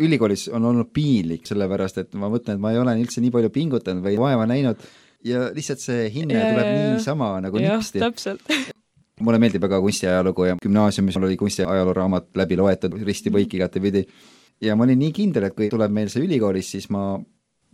[0.00, 3.50] Ülikoolis on olnud piinlik, sellepärast et ma mõtlen, et ma ei ole üldse nii palju
[3.54, 4.82] pingutanud või vaeva näinud.
[5.26, 8.00] Ja lihtsalt see hinne ja, tuleb niisama nagu nipsti.
[8.00, 8.52] täpselt.
[9.24, 14.06] Mulle meeldib väga kunstiajalugu ja gümnaasiumis mul oli kunstiajalooraamat läbi loetud risti-põiki igatepidi.
[14.60, 17.14] Ja ma olin nii kindel, et kui tuleb meil see ülikoolis, siis ma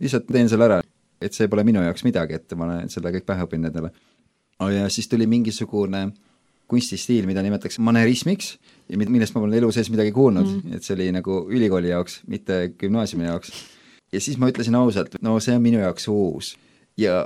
[0.01, 0.81] lihtsalt teen selle ära.
[1.21, 3.91] et see pole minu jaoks midagi, et ma olen selle kõik pähe õppinud endale.
[4.73, 6.11] ja siis tuli mingisugune
[6.67, 8.57] kunstistiil, mida nimetatakse manerismiks
[8.89, 12.21] ja millest ma polnud elu sees midagi kuulnud mm., et see oli nagu ülikooli jaoks,
[12.27, 13.53] mitte gümnaasiumi jaoks.
[14.11, 16.55] ja siis ma ütlesin ausalt, no see on minu jaoks uus
[16.99, 17.25] ja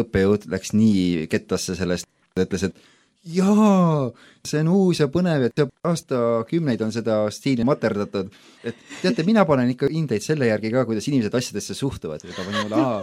[0.00, 2.76] õppejõud läks nii kettasse sellest, ütles, et
[3.24, 4.10] jaa,
[4.46, 8.30] see on uus ja põnev, et aastakümneid on seda stiili materdatud.
[8.64, 12.44] et teate, mina panen ikka hindeid selle järgi ka, kuidas inimesed asjadesse suhtuvad, ja ta
[12.44, 13.02] pani mulle aa.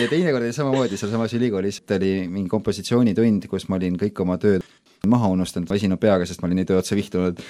[0.00, 4.66] ja teinekord oli samamoodi sealsamas ülikoolis, oli mingi kompositsioonitund, kus ma olin kõik oma tööd
[5.06, 7.42] maha unustanud, väsinud peaga, sest ma olin nii töö otsa vihtunud.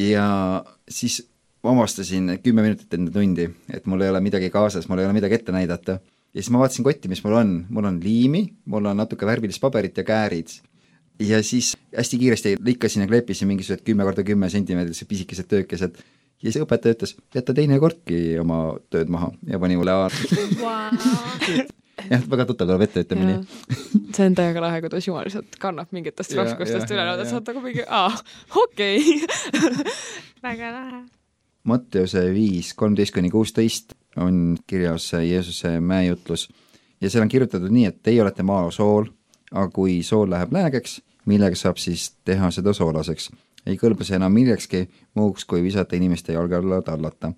[0.00, 1.20] ja siis
[1.64, 5.36] avastasin kümme minutit enne tundi, et mul ei ole midagi kaasas, mul ei ole midagi
[5.36, 5.98] ette näidata.
[6.34, 9.60] Ja siis ma vaatasin kotti, mis mul on, mul on liimi, mul on natuke värvilist
[9.62, 10.60] paberit ja käärid.
[11.20, 15.98] ja siis hästi kiiresti lõikasin ja kleepisin mingisugused kümme korda kümme sentimeetrised pisikesed töökesed
[16.40, 18.62] ja siis õpetaja ütles, jäta teinekordki oma
[18.92, 19.96] tööd maha ja pani mulle
[20.62, 20.88] wow.
[22.12, 23.78] jah, väga tuttav tuleb ette, ütleme nii.
[24.16, 27.64] see on täiega lahe, kuidas Jumal lihtsalt kannab mingitest raskustest üle, et sa oled nagu
[27.64, 28.14] mingi, aa,
[28.64, 29.88] okei okay.
[30.46, 31.02] väga lahe.
[31.68, 36.48] Matteuse viis, kolmteist kuni kuusteist on kirjas Jeesuse mäejutlus
[37.00, 39.08] ja seal on kirjutatud nii, et teie olete maa sool,
[39.52, 43.30] aga kui sool läheb läägeks, millega saab siis teha seda soolaseks?
[43.66, 47.32] ei kõlba see enam millekski muuks, kui visata inimeste jalge alla tallata.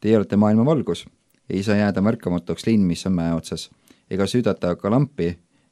[0.00, 1.04] Teie olete maailma valgus,
[1.50, 3.68] ei saa jääda märkamatuks linn, mis on mäe otsas
[4.10, 5.30] ega süüdata ka lampi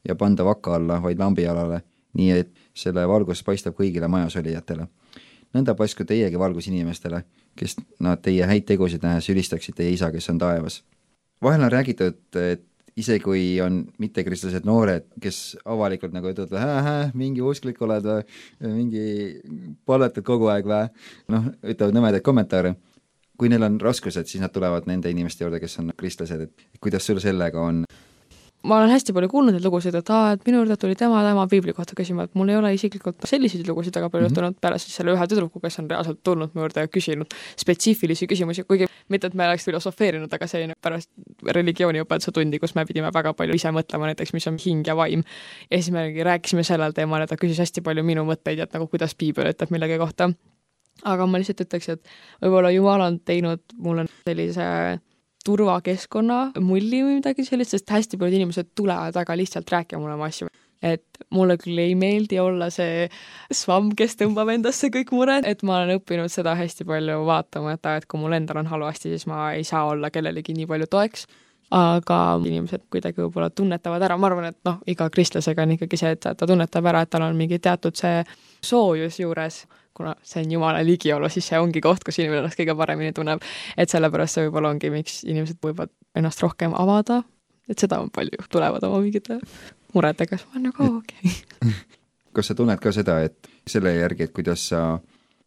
[0.08, 1.80] ja panda vaka alla, vaid lambialale,
[2.18, 4.86] nii et selle valgus paistab kõigile majas olijatele.
[5.54, 7.22] nõnda paisku teiegi valgus inimestele,
[7.58, 10.82] kes nad teie häid tegusid nähes ülistaksid teie isa, kes on taevas.
[11.42, 12.64] vahel on räägitud, et
[12.98, 18.24] isegi kui on mittekristlased noored, kes avalikult nagu ütlevad, hää-hää, mingi usklik oled või,
[18.74, 19.04] mingi
[19.86, 20.88] palvetad kogu aeg või,
[21.34, 22.74] noh, ütlevad nõmedaid kommentaare
[23.38, 27.06] kui neil on raskused, siis nad tulevad nende inimeste juurde, kes on kristlased, et kuidas
[27.06, 27.84] sul sellega on?
[28.66, 31.44] Ma olen hästi palju kuulnud neid lugusid, et aa, et minu juurde tuli tema, tema
[31.50, 34.60] piibli kohta küsima, et mul ei ole isiklikult selliseid lugusid väga palju juhtunud mm -hmm.
[34.60, 38.64] peale siis selle ühe tüdruku, kes on reaalselt tulnud mu juurde ja küsinud spetsiifilisi küsimusi,
[38.64, 41.10] kuigi mitte, et me oleks filosofeerinud, aga see oli pärast
[41.46, 45.22] religiooniõpetuse tundi, kus me pidime väga palju ise mõtlema näiteks, mis on hing ja vaim.
[45.70, 48.86] ja siis me rääkisime sellel teemal ja ta küsis hästi palju minu mõtteid, et nagu
[48.86, 50.32] kuidas piibel ütleb millegi kohta.
[51.04, 52.02] aga ma lihtsalt ütleks, et
[52.42, 54.98] võib-olla Jumal on teinud mulle sellise
[55.48, 60.28] turvakeskkonna mulli või midagi sellist, sest hästi paljud inimesed tulevad väga lihtsalt rääkima mulle oma
[60.28, 60.48] asju.
[60.82, 61.02] et
[61.34, 63.08] mulle küll ei meeldi olla see
[63.50, 67.88] svamm, kes tõmbab endasse kõik mured, et ma olen õppinud seda hästi palju vaatama, et,
[67.98, 71.26] et kui mul endal on halvasti, siis ma ei saa olla kellelegi nii palju toeks.
[71.74, 76.14] Aga inimesed kuidagi võib-olla tunnetavad ära, ma arvan, et noh, iga kristlasega on ikkagi see,
[76.14, 78.22] et ta tunnetab ära, et tal on mingi teatud see
[78.64, 79.64] soojus juures
[79.98, 83.42] kuna see on Jumala ligiolu, siis see ongi koht, kus inimene ennast kõige paremini tunneb.
[83.76, 87.22] et sellepärast see võib-olla ongi, miks inimesed võivad ennast rohkem avada,
[87.68, 89.40] et seda on palju, tulevad oma mingite
[89.94, 91.76] muredega, siis ma olen nagu okei okay.
[92.38, 94.82] kas sa tunned ka seda, et selle järgi, et kuidas sa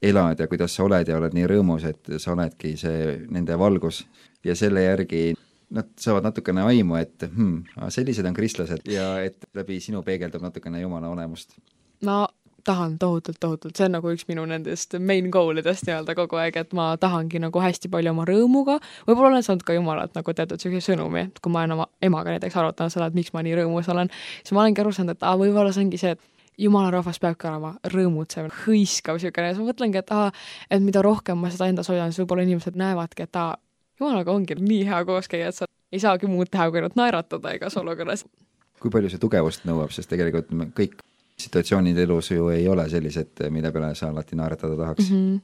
[0.02, 4.04] elad ja kuidas sa oled ja oled nii rõõmus, et sa oledki see nende valgus
[4.46, 5.32] ja selle järgi
[5.72, 10.82] nad saavad natukene aimu, et hmm, sellised on kristlased ja et läbi sinu peegeldub natukene
[10.82, 11.56] Jumala olemust?
[12.04, 12.26] no
[12.63, 16.58] tahan tohutult, tohutult, see on nagu üks minu nendest main goal idest nii-öelda kogu aeg,
[16.62, 20.62] et ma tahangi nagu hästi palju oma rõõmuga, võib-olla olen saanud ka Jumalalt nagu teatud
[20.62, 23.58] niisuguse sõnumi, et kui ma olen oma emaga näiteks arutanud seda, et miks ma nii
[23.62, 26.30] rõõmus olen, siis ma olengi aru saanud, et aa, võib-olla see ongi see, et
[26.62, 30.30] jumala rahvas peabki olema rõõmutsev, hõiskav niisugune siis ma mõtlengi, et aa,
[30.69, 33.56] et mida rohkem ma seda endas hoian, siis võib-olla inimesed näevadki, et aa,
[34.02, 37.56] jumalaga ongi nii hea koos käia, et sa ei saagi muud teha, kui ainult naeratada
[37.58, 38.26] igas olukorras.
[38.82, 41.02] kui palju see tugevust nõuab, sest tegelikult me kõik
[41.45, 45.10] situatsioonid elus ju ei ole sellised, mille peale sa alati naeratada tahaks.
[45.10, 45.17] Mm.
[45.17, 45.41] -hmm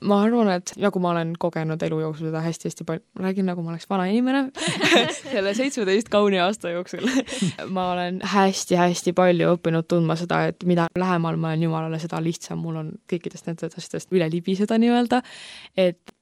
[0.00, 3.64] ma arvan, et nagu ma olen kogenud elu jooksul seda hästi-hästi palju, ma räägin nagu
[3.64, 4.46] ma oleks vana inimene
[5.18, 7.04] selle seitsmeteist kauni aasta jooksul.
[7.76, 12.62] Ma olen hästi-hästi palju õppinud tundma seda, et mida lähemal ma olen Jumalale, seda lihtsam
[12.64, 15.20] mul on kõikidest nendest asjadest üle libiseda nii-öelda,
[15.76, 16.16] et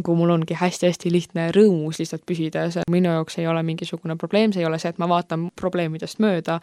[0.00, 4.16] kui mul ongi hästi-hästi lihtne rõõmus lihtsalt püsida ja see minu jaoks ei ole mingisugune
[4.20, 6.60] probleem, see ei ole see, et ma vaatan probleemidest mööda,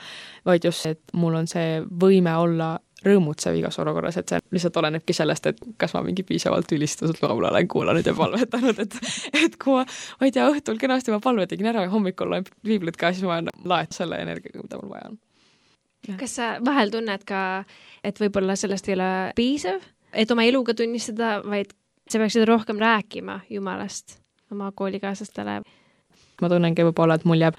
[0.50, 4.80] vaid just see, et mul on see võime olla rõõmutsev igas olukorras, et see lihtsalt
[4.82, 8.98] olenebki sellest, et kas ma mingi piisavalt ülistatud laulu olen kuulanud ja palvetanud, et
[9.46, 9.86] et kui ma,
[10.20, 13.28] ma ei tea, õhtul kenasti ma palve tegin ära ja hommikul loen piiblit ka, siis
[13.28, 15.20] ma olen laet selle energiaga, mida mul vaja on.
[16.20, 17.44] kas sa vahel tunned ka,
[18.04, 19.80] et võib-olla sellest ei ole piisav,
[20.12, 21.72] et oma eluga tunnistada, vaid
[22.10, 24.20] sa peaksid rohkem rääkima Jumalast
[24.52, 25.62] oma koolikaaslastele.
[26.42, 27.58] ma tunnengi võib-olla, et mul jääb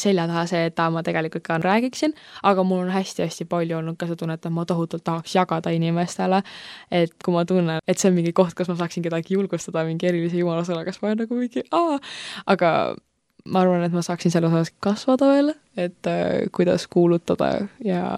[0.00, 4.08] selja taha see, et ma tegelikult ka räägiksin, aga mul on hästi-hästi palju olnud ka
[4.08, 6.42] seda tunnet, et ma tohutult tahaks jagada inimestele,
[6.90, 10.08] et kui ma tunnen, et see on mingi koht, kus ma saaksin kedagi julgustada mingi
[10.10, 12.00] erilise jumalasõnaga, siis ma olen nagu mingi aa,
[12.56, 12.70] aga
[13.44, 18.16] ma arvan, et ma saaksin selles osas kasvada veel, et äh, kuidas kuulutada ja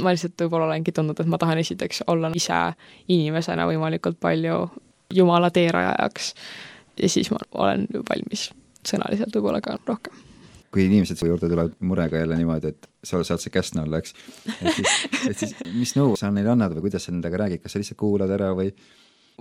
[0.00, 2.64] ma lihtsalt võib-olla olengi tundnud, et ma tahan esiteks olla ise
[3.08, 4.66] inimesena võimalikult palju
[5.12, 6.34] Jumala teerajajaks
[7.02, 8.50] ja siis ma olen valmis
[8.88, 10.14] sõnaliselt võib-olla ka rohkem
[10.72, 14.14] kui inimesed su juurde tulevad murega jälle niimoodi, et sa saad see käsna olla, eks.
[14.54, 14.92] et siis,
[15.28, 18.00] et siis mis nõu sa neile annad või kuidas sa nendega räägid, kas sa lihtsalt
[18.00, 18.72] kuulad ära või?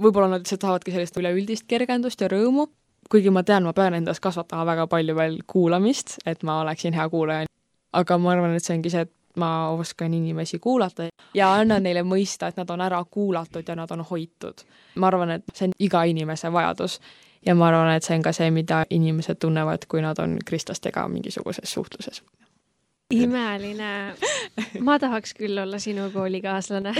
[0.01, 2.67] võib-olla nad lihtsalt tahavadki sellist üleüldist kergendust ja rõõmu,
[3.11, 7.07] kuigi ma tean, ma pean endas kasvatama väga palju veel kuulamist, et ma oleksin hea
[7.09, 7.47] kuulaja.
[7.93, 12.03] aga ma arvan, et see ongi see, et ma oskan inimesi kuulata ja annan neile
[12.03, 14.63] mõista, et nad on ära kuulatud ja nad on hoitud.
[14.95, 16.99] ma arvan, et see on iga inimese vajadus
[17.45, 21.07] ja ma arvan, et see on ka see, mida inimesed tunnevad, kui nad on kristlastega
[21.07, 22.23] mingisuguses suhtluses.
[23.11, 24.15] imeline.
[24.79, 26.93] ma tahaks küll olla sinu koolikaaslane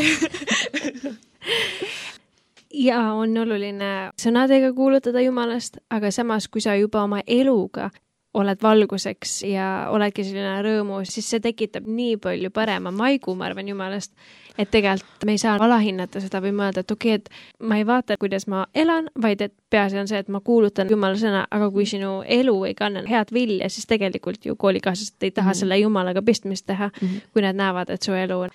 [2.73, 7.89] ja on oluline sõnadega kuulutada Jumalast, aga samas, kui sa juba oma eluga
[8.33, 13.67] oled valguseks ja oledki selline rõõmus, siis see tekitab nii palju parema maigu, ma arvan,
[13.67, 14.13] Jumalast,
[14.59, 17.85] et tegelikult me ei saa alahinnata seda või mõelda, et okei okay,, et ma ei
[17.87, 21.69] vaata, kuidas ma elan, vaid et peaasi on see, et ma kuulutan Jumala sõna, aga
[21.75, 25.59] kui sinu elu ei kanna head vilja, siis tegelikult ju koolikaaslased ei taha mm -hmm.
[25.59, 27.31] selle Jumalaga pistmist teha mm, -hmm.
[27.33, 28.45] kui nad näevad, et su elu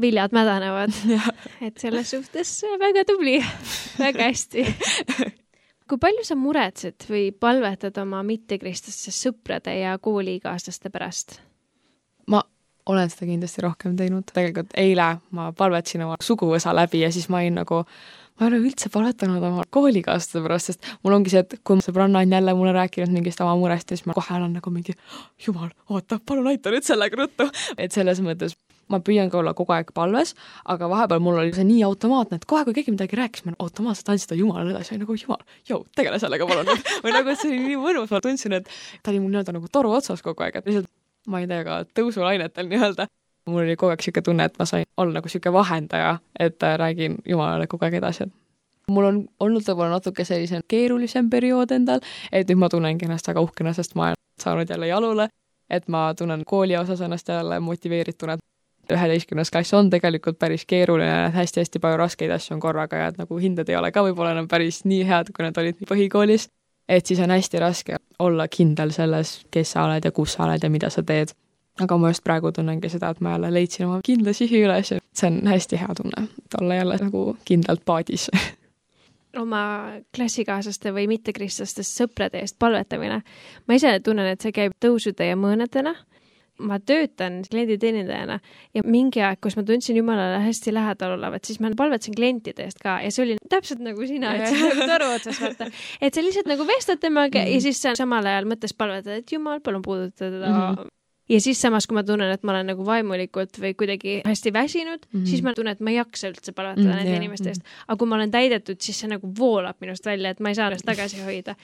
[0.00, 0.92] viljad mädanevad
[1.66, 3.44] et selles suhtes väga tubli
[3.98, 4.66] väga hästi
[5.88, 11.40] kui palju sa muretsed või palvetad oma mittekristlaste sõprade ja koolikaaslaste pärast?
[12.30, 12.42] ma
[12.90, 17.38] olen seda kindlasti rohkem teinud, tegelikult eile ma palvetasin oma suguvõsa läbi ja siis ma
[17.42, 17.82] olin nagu,
[18.36, 22.22] ma ei ole üldse palvetanud oma koolikaaslaste pärast, sest mul ongi see, et kui sõbranna
[22.22, 24.94] on jälle mulle rääkinud mingist oma murest ja siis ma kohe olen nagu mingi,
[25.46, 27.50] jumal, oota, palun aita nüüd sellega ruttu.
[27.78, 28.58] et selles mõttes
[28.92, 32.46] ma püüan ka olla kogu aeg palves, aga vahepeal mul oli see nii automaatne, et
[32.48, 36.20] kohe, kui keegi midagi rääkis, ma automaatselt andsin seda Jumalale edasi, nagu Jumal, jõu, tegele
[36.22, 36.70] sellega palun.
[37.04, 38.70] Või nagu, et see oli nii mõnus, ma tundsin, et
[39.02, 40.90] ta oli mul nii-öelda nagu toru otsas kogu aeg, et lihtsalt
[41.26, 43.08] ma ei tea, ka tõusulainetel nii-öelda.
[43.50, 46.78] mul oli kogu aeg niisugune tunne, et ma sain olla nagu niisugune vahendaja, et äh,
[46.78, 52.02] räägin Jumalale kogu aeg edasi, et mul on olnud võib-olla natuke sellisem keerulisem periood endal,
[52.32, 55.28] et nüüd ma tunnengi ennast väga uhkena, sest ma olen saanud jälle jalule,
[55.70, 58.38] et ma tunnen kooli osas ennast jälle motiveerituna,
[58.92, 63.38] üheteistkümnes klass on tegelikult päris keeruline, hästi-hästi palju raskeid asju on korraga ja et nagu
[63.40, 66.48] hinded ei ole ka võib-olla enam päris nii head, kui nad olid põhikoolis.
[66.88, 70.62] et siis on hästi raske olla kindel selles, kes sa oled ja kus sa oled
[70.62, 71.34] ja mida sa teed.
[71.80, 75.00] aga ma just praegu tunnengi seda, et ma jälle leidsin oma kindla sihi üles ja
[75.12, 78.30] see on hästi hea tunne, et olla jälle nagu kindlalt paadis
[79.40, 79.62] oma
[80.16, 83.22] klassikaaslaste või mittekristlaste sõprade eest palvetamine.
[83.66, 85.94] ma ise tunnen, et see käib tõusude ja mõõnadena
[86.58, 88.38] ma töötan klienditeenindajana
[88.74, 92.80] ja mingi aeg, kus ma tundsin Jumalale hästi lähedal olevat, siis ma palvetasin klientide eest
[92.82, 95.70] ka ja see oli täpselt nagu sina ütlesid, nagu toru otsas, vaata.
[96.00, 97.54] et sa lihtsalt nagu vestled temaga mm -hmm.
[97.54, 100.60] ja siis sa samal ajal mõttes palvetad, et Jumal, palun puuduta teda mm.
[100.60, 100.92] -hmm
[101.28, 105.00] ja siis samas, kui ma tunnen, et ma olen nagu vaimulikult või kuidagi hästi väsinud
[105.00, 105.26] mm, -hmm.
[105.26, 107.62] siis ma tunnen, et ma ei jaksa üldse palvetada mm -hmm, nende inimeste eest.
[107.88, 110.70] aga kui ma olen täidetud, siis see nagu voolab minust välja, et ma ei saa
[110.70, 111.56] ennast tagasi hoida.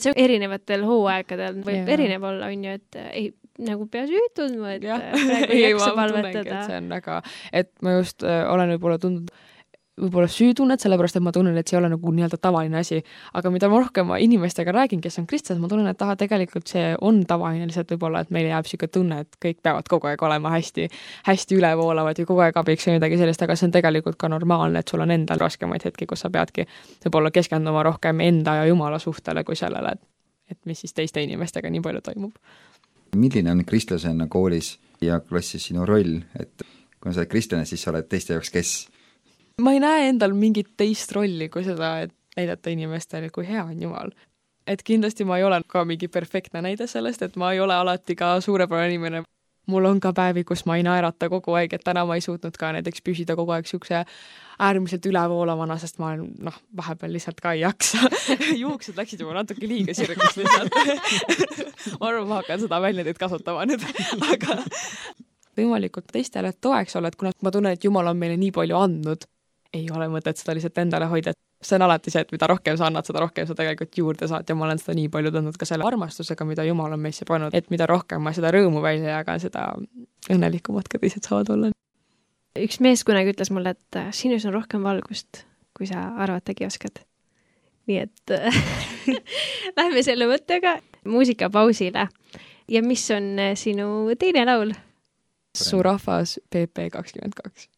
[0.00, 1.92] see erinevatel hooaegadel võib yeah.
[1.94, 5.94] erinev olla, on ju, et ei, nagu pea süüd tundma, et äh, praegu ei jaksa
[5.96, 6.66] palvetada.
[6.68, 9.32] see on väga, et ma just äh, olen võib-olla tundnud
[10.00, 13.02] võib-olla süütunnet, sellepärast et ma tunnen, et see ei ole nagu nii-öelda tavaline asi.
[13.36, 16.70] aga mida ma rohkem ma inimestega räägin, kes on kristlased, ma tunnen, et aha, tegelikult
[16.70, 20.24] see on tavaline, lihtsalt võib-olla, et meil jääb niisugune tunne, et kõik peavad kogu aeg
[20.24, 20.88] olema hästi,
[21.28, 24.80] hästi ülevoolavad ja kogu aeg abiks või midagi sellist, aga see on tegelikult ka normaalne,
[24.80, 26.66] et sul on endal raskemaid hetki, kus sa peadki
[27.04, 30.08] võib-olla keskenduma rohkem enda ja Jumala suhtele kui sellele, et
[30.52, 32.34] et mis siis teiste inimestega nii palju toimub
[33.16, 36.64] milline on kristlasena koolis ja klassis sinu roll, et
[37.00, 38.74] kui sa oled kristlane, siis sa oled teiste jaoks kes?
[39.60, 43.82] ma ei näe endal mingit teist rolli kui seda, et näidata inimestele, kui hea on
[43.82, 44.14] Jumal.
[44.66, 48.16] et kindlasti ma ei ole ka mingi perfektne näide sellest, et ma ei ole alati
[48.16, 49.22] ka suurepärane inimene.
[49.72, 52.56] Mul on ka päevi, kus ma ei naerata kogu aeg, et täna ma ei suutnud
[52.58, 54.04] ka näiteks püsida kogu aeg niisuguse
[54.62, 58.06] äärmiselt ülevoolavana, sest ma olen noh, vahepeal lihtsalt ka ei jaksa.
[58.62, 60.76] Juuksed läksid juba natuke liiga sirgeks lihtsalt.
[61.98, 63.82] Ma arvan, ma hakkan seda väljendit kasutama nüüd.
[64.32, 64.60] Aga
[65.58, 69.26] võimalikult teistele toeks olla, et kuna ma tunnen, et Jumal on meile nii palju andnud,
[69.72, 72.76] ei ole mõtet seda lihtsalt endale hoida, et see on alati see, et mida rohkem
[72.76, 75.58] sa annad, seda rohkem sa tegelikult juurde saad ja ma olen seda nii palju tundnud
[75.58, 79.18] ka selle armastusega, mida Jumal on meisse pannud, et mida rohkem ma seda rõõmu välja
[79.18, 79.70] jagan, seda
[80.32, 81.72] õnnelikumad ka teised saavad olla
[82.58, 85.44] üks mees kunagi ütles mulle, et äh, sinus on rohkem valgust,
[85.76, 87.02] kui sa arvatagi oskad.
[87.88, 88.58] nii et äh,
[89.78, 92.08] lähme selle mõttega muusikapausile.
[92.68, 94.74] ja mis on äh, sinu teine laul?
[95.56, 97.68] su rahvas PP kakskümmend kaks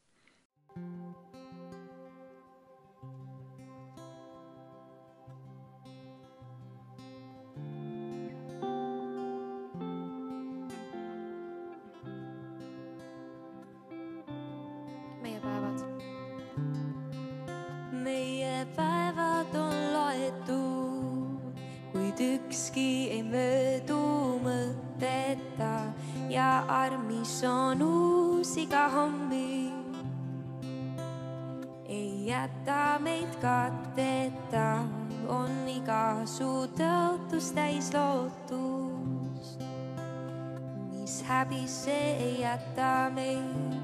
[22.25, 24.01] ükski ei möödu
[24.45, 25.93] mõteta
[26.33, 29.73] ja armis on uus iga hommik.
[31.89, 34.85] ei jäta meid katteta,
[35.29, 39.61] on iga su tõotus täis lootust.
[40.93, 43.77] mis häbisse ei jäta meid,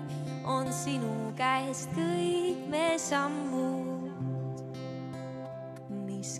[0.44, 3.79] on sinu käest kõik me sammud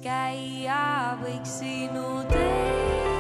[0.02, 3.19] käia võiks sinu teel.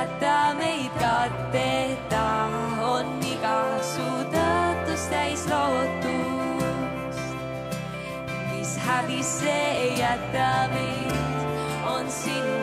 [0.00, 2.24] jäta meid katteta,
[2.82, 7.28] on iga su tõotus täis lootust.
[8.52, 11.12] mis häbisse ei jäta meid,
[11.84, 12.59] on sinu.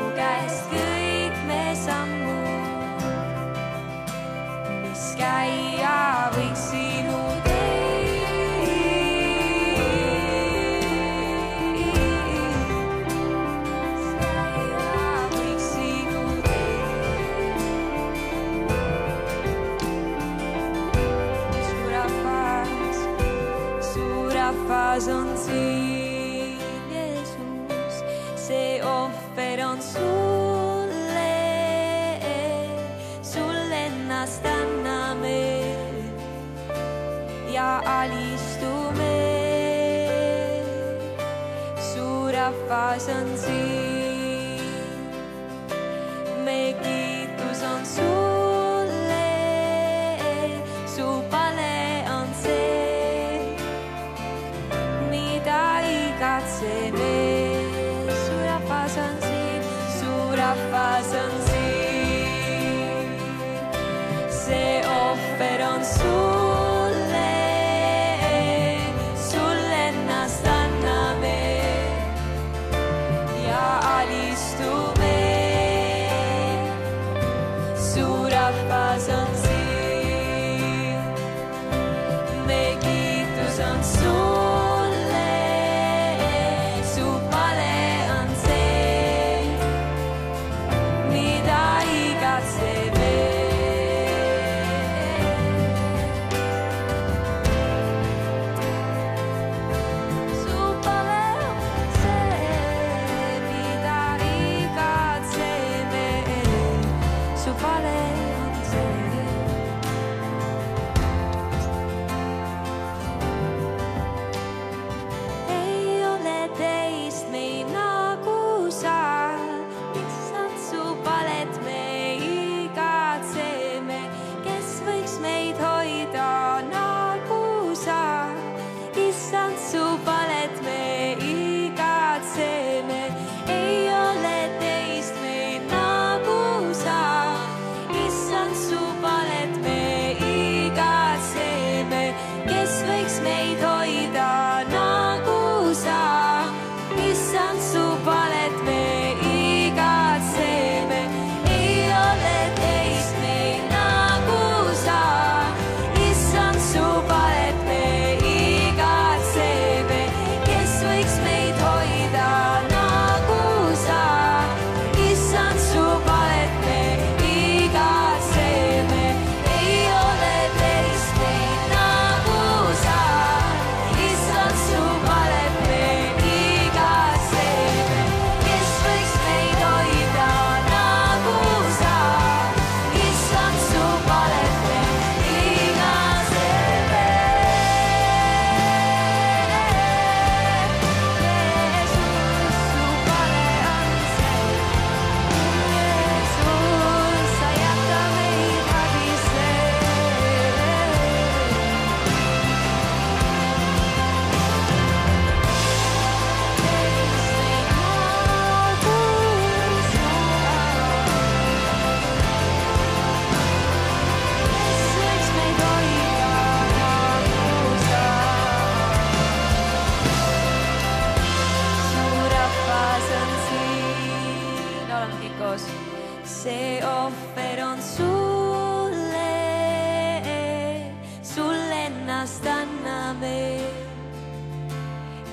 [232.17, 233.61] Ennast anname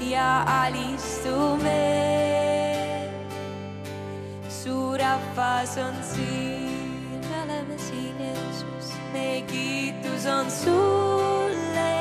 [0.00, 1.84] ja alistume.
[4.48, 11.96] su rahvas on siin, me oleme siin, Jeesus, meie kiitus on sulle,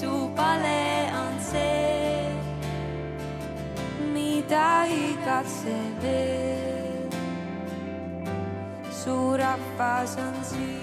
[0.00, 2.34] su pale on see,
[4.12, 7.10] mida igatseb veel.
[8.90, 10.81] su rahvas on siin.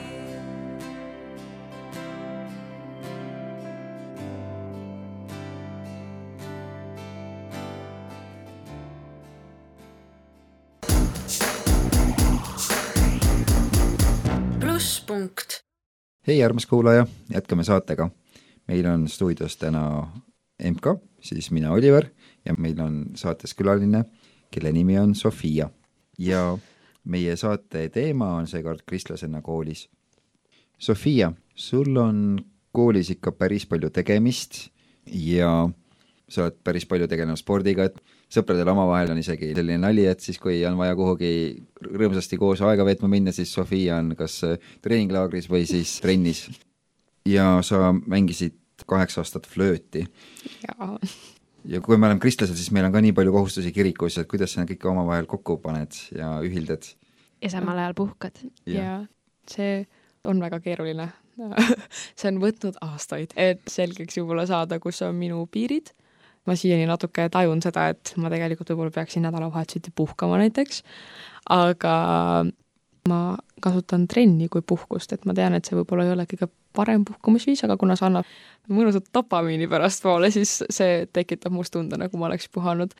[16.30, 18.10] Hei, armas kuulaja, jätkame saatega.
[18.68, 20.12] meil on stuudios täna
[20.72, 22.06] MK, siis mina, Oliver,
[22.46, 24.04] ja meil on saates külaline,
[24.52, 25.70] kelle nimi on Sofia.
[26.20, 26.58] ja
[27.04, 29.90] meie saate teema on seekord kristlasena koolis.
[30.78, 32.40] Sofia, sul on
[32.72, 34.70] koolis ikka päris palju tegemist
[35.06, 35.70] ja
[36.30, 37.98] sa oled päris palju tegelenud spordiga, et
[38.30, 41.32] sõpradel omavahel on isegi selline nali, et siis, kui on vaja kuhugi
[41.90, 44.40] rõõmsasti koos aega veetma minna, siis Sofia on kas
[44.86, 46.48] treeninglaagris või siis trennis.
[47.28, 48.58] ja sa mängisid
[48.88, 50.06] kaheksa aastat flööti
[50.64, 50.98] jaa.
[51.66, 54.54] ja kui me oleme kristlased, siis meil on ka nii palju kohustusi kirikus, et kuidas
[54.54, 56.86] sa need kõik omavahel kokku paned ja ühildad?
[57.42, 58.46] ja samal ajal puhkad.
[58.66, 59.02] ja
[59.50, 59.84] see
[60.24, 61.10] on väga keeruline
[62.20, 65.94] see on võtnud aastaid, et selgeks võib-olla saada, kus on minu piirid.
[66.50, 70.82] Ma siiani natuke tajun seda, et ma tegelikult võib-olla peaksin nädalavahetuseti puhkama näiteks,
[71.54, 71.96] aga
[73.10, 73.20] ma
[73.62, 77.64] kasutan trenni kui puhkust, et ma tean, et see võib-olla ei ole kõige parem puhkamisviis,
[77.66, 78.28] aga kuna see annab
[78.70, 82.94] mõnusat dopamiini pärastpoole, siis see tekitab must tunde, nagu ma oleks puhanud.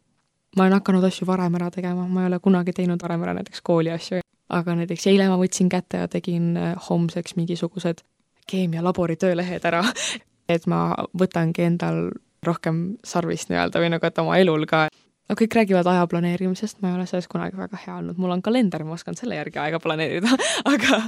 [0.58, 3.62] ma olen hakanud asju varem ära tegema, ma ei ole kunagi teinud varem ära näiteks
[3.62, 8.02] kooli asju, aga näiteks eile ma võtsin kätte ja tegin äh, homseks mingisugused
[8.50, 9.84] keemialabori töölehed ära,
[10.56, 12.10] et ma võtangi endal
[12.46, 14.88] rohkem sarvist nii-öelda või nagu, et oma elul ka.
[15.30, 18.42] No kõik räägivad aja planeerimisest, ma ei ole selles kunagi väga hea olnud, mul on
[18.42, 20.32] kalender, ma oskan selle järgi aega planeerida
[20.74, 21.04] aga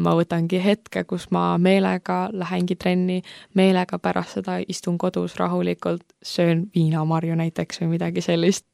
[0.00, 3.20] ma võtangi hetke, kus ma meelega lähengi trenni,
[3.54, 8.64] meelega pärast seda istun kodus rahulikult, söön viinamarju näiteks või midagi sellist.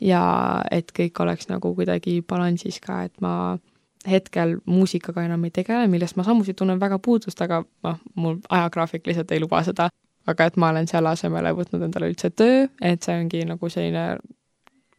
[0.00, 0.20] ja
[0.70, 3.56] et kõik oleks nagu kuidagi balansis ka, et ma
[4.04, 9.06] hetkel muusikaga enam ei tegele, millest ma samuti tunnen väga puudust, aga noh, mul ajagraafik
[9.06, 9.88] lihtsalt ei luba seda
[10.26, 14.04] aga et ma olen selle asemele võtnud endale üldse töö, et see ongi nagu selline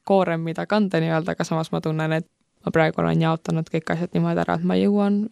[0.05, 2.27] koorem, mida kanda nii-öelda, aga samas ma tunnen, et
[2.65, 5.23] ma praegu olen jaotanud kõik asjad niimoodi ära, et ma jõuan,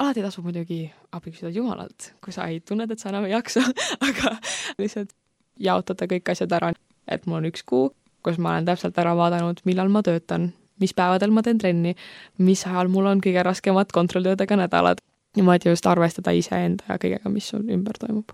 [0.00, 0.80] alati tasub muidugi
[1.14, 3.62] abi küsida Jumalalt, kui sa ei tunned, et sa enam ei jaksa
[4.08, 4.36] aga
[4.80, 5.12] lihtsalt
[5.60, 6.72] jaotada kõik asjad ära,
[7.08, 7.90] et mul on üks kuu,
[8.24, 11.92] kus ma olen täpselt ära vaadanud, millal ma töötan, mis päevadel ma teen trenni,
[12.40, 15.04] mis ajal mul on kõige raskemad kontrolltöödega nädalad,
[15.36, 18.32] niimoodi just arvestada iseenda ja kõigega, mis sul ümber toimub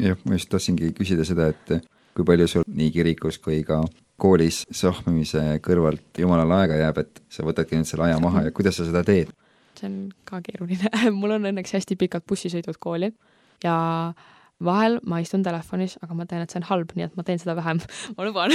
[0.00, 3.82] jah, ma just tahtsingi küsida seda, et kui palju sul nii kirikus kui ka
[4.20, 8.78] koolis sahmimise kõrvalt jumalale aega jääb, et sa võtadki nüüd selle aja maha ja kuidas
[8.80, 9.32] sa seda teed?
[9.76, 10.88] see on ka keeruline
[11.20, 13.10] mul on õnneks hästi pikad bussisõidud kooli
[13.64, 13.76] ja
[14.64, 17.40] vahel ma istun telefonis, aga ma tean, et see on halb, nii et ma teen
[17.42, 17.82] seda vähem,
[18.16, 18.54] ma luban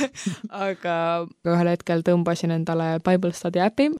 [0.66, 0.94] aga
[1.46, 3.90] ühel hetkel tõmbasin endale Bible Study äpi,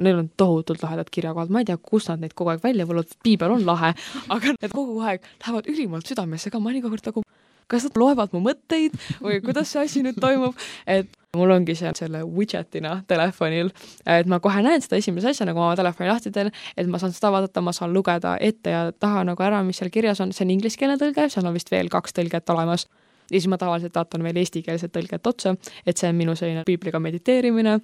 [0.00, 3.12] neil on tohutult lahedad kirjakohad, ma ei tea, kust nad neid kogu aeg välja võluvad,
[3.24, 3.92] piibel on lahe,
[4.28, 7.24] aga need kogu aeg lähevad ülimalt südamesse ka, ma nii kord nagu
[7.70, 10.56] kas nad loevad mu mõtteid või kuidas see asi nüüd toimub,
[10.90, 13.70] et mul ongi see selle widget'ina telefonil,
[14.02, 16.98] et ma kohe näen seda esimese asjana, kui ma oma telefoni lahti teen, et ma
[16.98, 20.34] saan seda vaadata, ma saan lugeda ette ja taha nagu ära, mis seal kirjas on,
[20.34, 22.88] see on ingliskeelne tõlge, seal on vist veel kaks tõlget olemas.
[23.30, 25.54] ja siis ma tavaliselt vaatan veel eestikeelset tõlget otsa,
[25.86, 27.78] et see on minu selline piibliga mediteerimine,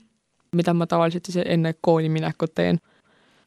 [0.57, 2.81] mida ma tavaliselt siis enne kooli minekut teen.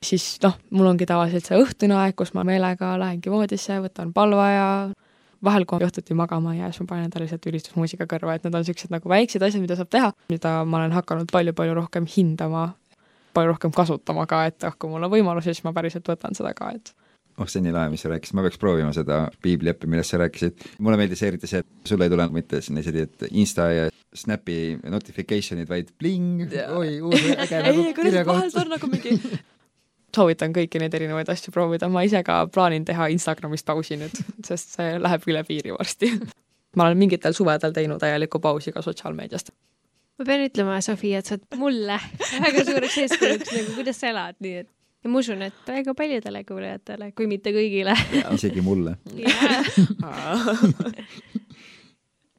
[0.06, 4.46] Siis noh, mul ongi tavaliselt see õhtune aeg, kus ma meelega lähengi voodisse, võtan palva
[4.54, 4.68] ja
[5.44, 8.56] vahel, kui õhtuti magama ei jää, siis ma panen endale lihtsalt ülistusmuusika kõrva, et need
[8.56, 12.70] on niisugused nagu väiksed asjad, mida saab teha, mida ma olen hakanud palju-palju rohkem hindama,
[13.36, 16.54] palju rohkem kasutama ka, et ah, kui mul on võimalus, siis ma päriselt võtan seda
[16.56, 16.94] ka, et
[17.40, 20.22] oh, see on nii lahe, mis sa rääkisid, ma peaks proovima seda piibliäppi, millest sa
[20.22, 20.66] rääkisid.
[20.80, 25.70] mulle meeldis eriti see, et sul ei tule mitte sellised, et Insta ja Snapi notification'id,
[25.70, 28.36] vaid bling, oi, uus äge nagu kirjakoht.
[28.36, 29.16] vahel on nagu mingi
[30.16, 34.78] soovitan kõiki neid erinevaid asju proovida, ma ise ka plaanin teha Instagramist pausi nüüd, sest
[34.78, 36.14] see läheb üle piiri varsti
[36.76, 39.54] ma olen mingitel suvedel teinud täielikku pausi ka sotsiaalmeediast.
[40.20, 42.00] ma pean ütlema, Sofia, et sa oled mulle
[42.44, 44.70] väga suureks eeskujuks nagu, kuidas sa elad, nii et
[45.04, 47.96] ja ma usun, et väga paljudele kuulajatele, kui mitte kõigile.
[48.36, 48.98] isegi mulle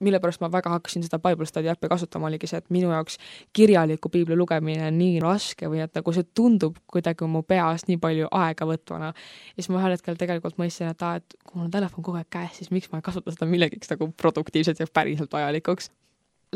[0.00, 3.18] mille pärast ma väga hakkasin seda Bible study äppi kasutama, oligi see, et minu jaoks
[3.56, 8.00] kirjaliku piibli lugemine on nii raske või et nagu see tundub kuidagi mu peas nii
[8.00, 9.12] palju aega võtvana.
[9.12, 12.20] ja siis ma ühel hetkel tegelikult mõistsin, et aa, et kui mul on telefon kogu
[12.20, 15.90] aeg käes, siis miks ma ei kasuta seda millegiks nagu produktiivselt ja päriselt vajalikuks.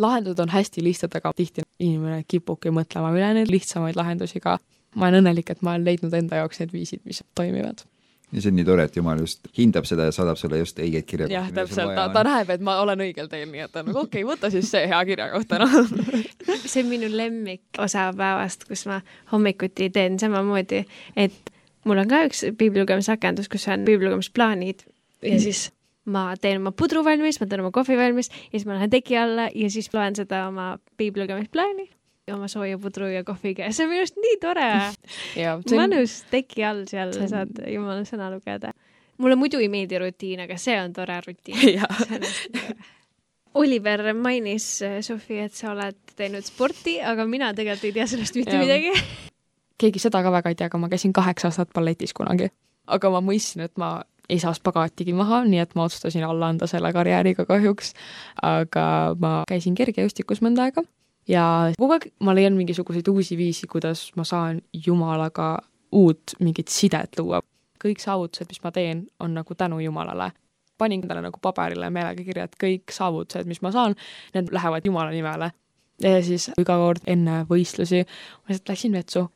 [0.00, 4.59] lahendused on hästi lihtsad, aga tihti inimene kipubki mõtlema üle neid lihtsamaid lahendusi ka.
[4.95, 7.84] Ma olen õnnelik, et ma olen leidnud enda jaoks need viisid, mis toimivad.
[8.34, 11.07] Ja see on nii tore, et Jumal just hindab seda ja saadab sulle just õigeid
[11.07, 11.28] kirju.
[11.30, 14.01] jah, täpselt, ta, ta näeb, et ma olen õigel teel, nii et ta on nagu
[14.03, 15.68] okei okay,, võta siis see hea kirjakoht täna
[16.72, 18.99] see on minu lemmik osa päevast, kus ma
[19.30, 20.82] hommikuti teen samamoodi,
[21.14, 21.55] et
[21.86, 24.82] mul on ka üks piiblilugemisrakendus, kus on piiblilugemisplaanid
[25.22, 25.68] ja siis
[26.11, 29.20] ma teen oma pudru valmis, ma teen oma kohvi valmis ja siis ma lähen teki
[29.20, 31.86] alla ja siis loen seda oma piiblilugemisplaani
[32.33, 34.68] oma sooja pudru ja kohviga ja see on minu arust nii tore
[35.83, 37.29] mõnus teki all seal on...
[37.29, 38.72] saad jumala sõna lugeda.
[39.18, 41.81] mulle muidu ei meeldi rutiin, aga see on tore rutiin
[43.55, 44.64] Oliver mainis,
[45.07, 48.64] Sofi, et sa oled teinud sporti, aga mina tegelikult ei tea sellest mitte ja.
[48.64, 48.91] midagi
[49.79, 52.51] keegi seda ka väga ei tea, aga ma käisin kaheksa aastat balletis kunagi.
[52.87, 56.66] aga ma mõistsin, et ma ei saa spagatigi maha, nii et ma otsustasin alla anda
[56.70, 57.93] selle karjääriga kahjuks.
[58.43, 58.87] aga
[59.20, 60.85] ma käisin kergejõustikus mõnda aega
[61.29, 65.59] ja kogu aeg ma leian mingisuguseid uusi viisi, kuidas ma saan Jumalaga
[65.93, 67.41] uut mingit sidet luua.
[67.85, 70.33] kõik saavutused, mis ma teen, on nagu tänu Jumalale.
[70.79, 73.95] panin endale nagu paberile meelega kirja, et kõik saavutused, mis ma saan,
[74.35, 75.51] need lähevad Jumala nimele.
[76.03, 79.29] ja siis iga kord enne võistlusi ma lihtsalt läksin vetsu,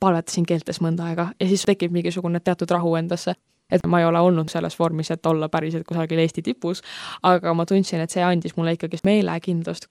[0.00, 3.34] palvetasin keeltes mõnda aega ja siis tekib mingisugune teatud rahu endasse
[3.72, 6.82] et ma ei ole olnud selles vormis, et olla päriselt kusagil Eesti tipus,
[7.22, 9.88] aga ma tundsin, et see andis mulle ikkagi meelekindlust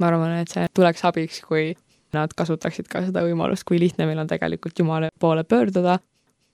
[0.00, 1.72] ma arvan, et see tuleks abiks, kui
[2.14, 5.98] nad kasutaksid ka seda võimalust, kui lihtne meil on tegelikult Jumala poole pöörduda,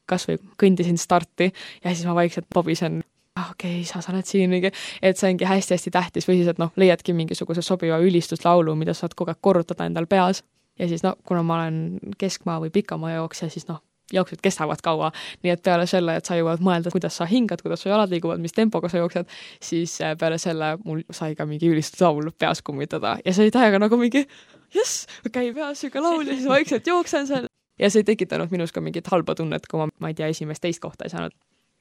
[0.09, 3.03] kas või kõndisin starti ja siis ma vaikselt pobisen.
[3.38, 4.72] Ah, okei okay,, isa, sa oled siin, mingi,
[5.03, 9.14] et see ongi hästi-hästi tähtis või siis, et noh, leiadki mingisuguse sobiva ülistuslaulu, mida saad
[9.16, 10.43] kogu aeg korrutada endal peas.
[10.80, 13.82] Ja siis noh, kuna ma olen keskmaa või pikamaa jooksja, siis noh,
[14.12, 15.11] jooksud kestavad kaua,
[15.44, 18.40] nii et peale selle, et sa jõuad mõelda, kuidas sa hingad, kuidas su jalad liiguvad,
[18.42, 19.28] mis tempoga sa jooksed,
[19.62, 23.82] siis äh, peale selle mul sai ka mingi ülistuslaul peas kummitada ja see oli täiega
[23.82, 24.26] nagu mingi
[24.74, 27.48] jess, käi peas sihuke laul ja siis vaikselt jooksen seal.
[27.78, 30.82] ja see ei tekitanud minus ka mingit halba tunnet, kui ma, ma ei tea, esimest-teist
[30.82, 31.36] kohta ei saanud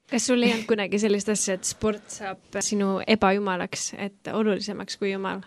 [0.09, 5.13] kas sul ei olnud kunagi sellist asja, et sport saab sinu ebajumalaks, et olulisemaks kui
[5.13, 5.45] jumal?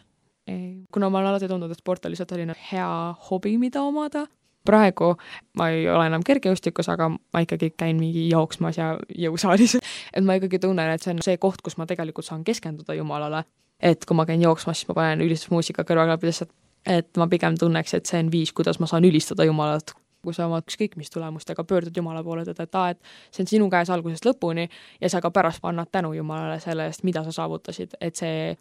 [0.92, 2.88] kuna ma olen alati tundnud, et sport on lihtsalt selline hea
[3.28, 4.24] hobi, mida omada,
[4.64, 5.12] praegu
[5.58, 9.78] ma ei ole enam kergejõustikus, aga ma ikkagi käin mingi jooksmas ja jõusaalis.
[10.16, 13.44] et ma ikkagi tunnen, et see on see koht, kus ma tegelikult saan keskenduda Jumalale.
[13.82, 16.46] et kui ma käin jooksmas, siis ma panen ülistusmuusika kõrvaklapidesse,
[16.86, 20.46] et ma pigem tunneks, et see on viis, kuidas ma saan ülistada Jumalat kui sa
[20.46, 23.00] oma ükskõik mis tulemustega pöördud Jumala poole, ütled, et aa, et
[23.34, 24.68] see on sinu käes algusest lõpuni
[25.02, 28.52] ja sa ka pärast annad tänu Jumalale selle eest, mida sa saavutasid, et see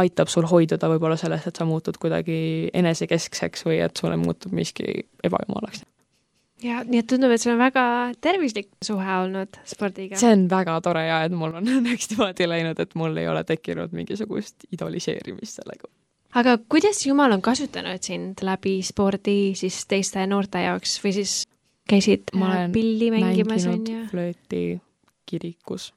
[0.00, 2.38] aitab sul hoiduda võib-olla sellest, et sa muutud kuidagi
[2.76, 5.84] enesekeskseks või et sulle muutub miski ebajumalaks.
[6.64, 7.84] ja nii et tundub, et sul on väga
[8.24, 10.18] tervislik suhe olnud spordiga.
[10.20, 13.44] see on väga tore ja et mul on õnneks niimoodi läinud, et mul ei ole
[13.44, 15.90] tekkinud mingisugust idoliseerimist sellega.
[16.38, 21.40] aga kuidas Jumal on kasutanud sind läbi spordi siis teiste noorte jaoks või siis
[21.88, 22.34] käisid
[22.72, 24.04] pilli mängimas, on ju?
[24.10, 24.66] flööti
[25.28, 25.92] kirikus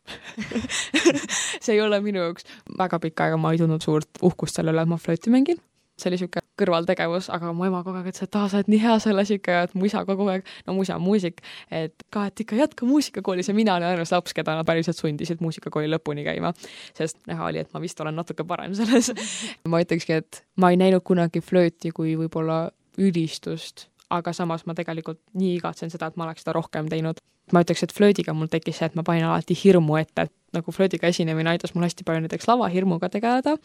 [1.63, 4.85] see ei ole minu jaoks väga pikka aega, ma ei tundnud suurt uhkust selle üle,
[4.85, 5.61] et ma flööti mängin.
[5.97, 8.79] see oli niisugune kõrvaltegevus, aga mu ema kogu aeg ütles, et aa, sa oled nii
[8.83, 11.41] hea selles ikka ja et mu isa kogu aeg, no mu isa on muusik,
[11.73, 15.41] et ka, et ikka jätka muusikakoolis ja mina olin ainus laps, keda nad päriselt sundisid
[15.43, 16.53] muusikakooli lõpuni käima.
[16.97, 19.13] sest näha oli, et ma vist olen natuke parem selles
[19.71, 22.63] ma ütlekski, et ma ei näinud kunagi flööti kui võib-olla
[23.01, 27.21] ülistust aga samas ma tegelikult nii igatsen seda, et ma oleks seda rohkem teinud.
[27.51, 30.71] ma ütleks, et flöödiga mul tekkis see, et ma panin alati hirmu ette, et nagu
[30.71, 33.57] flöödiga esinemine aitas mul hästi palju näiteks lavahirmuga tegeleda,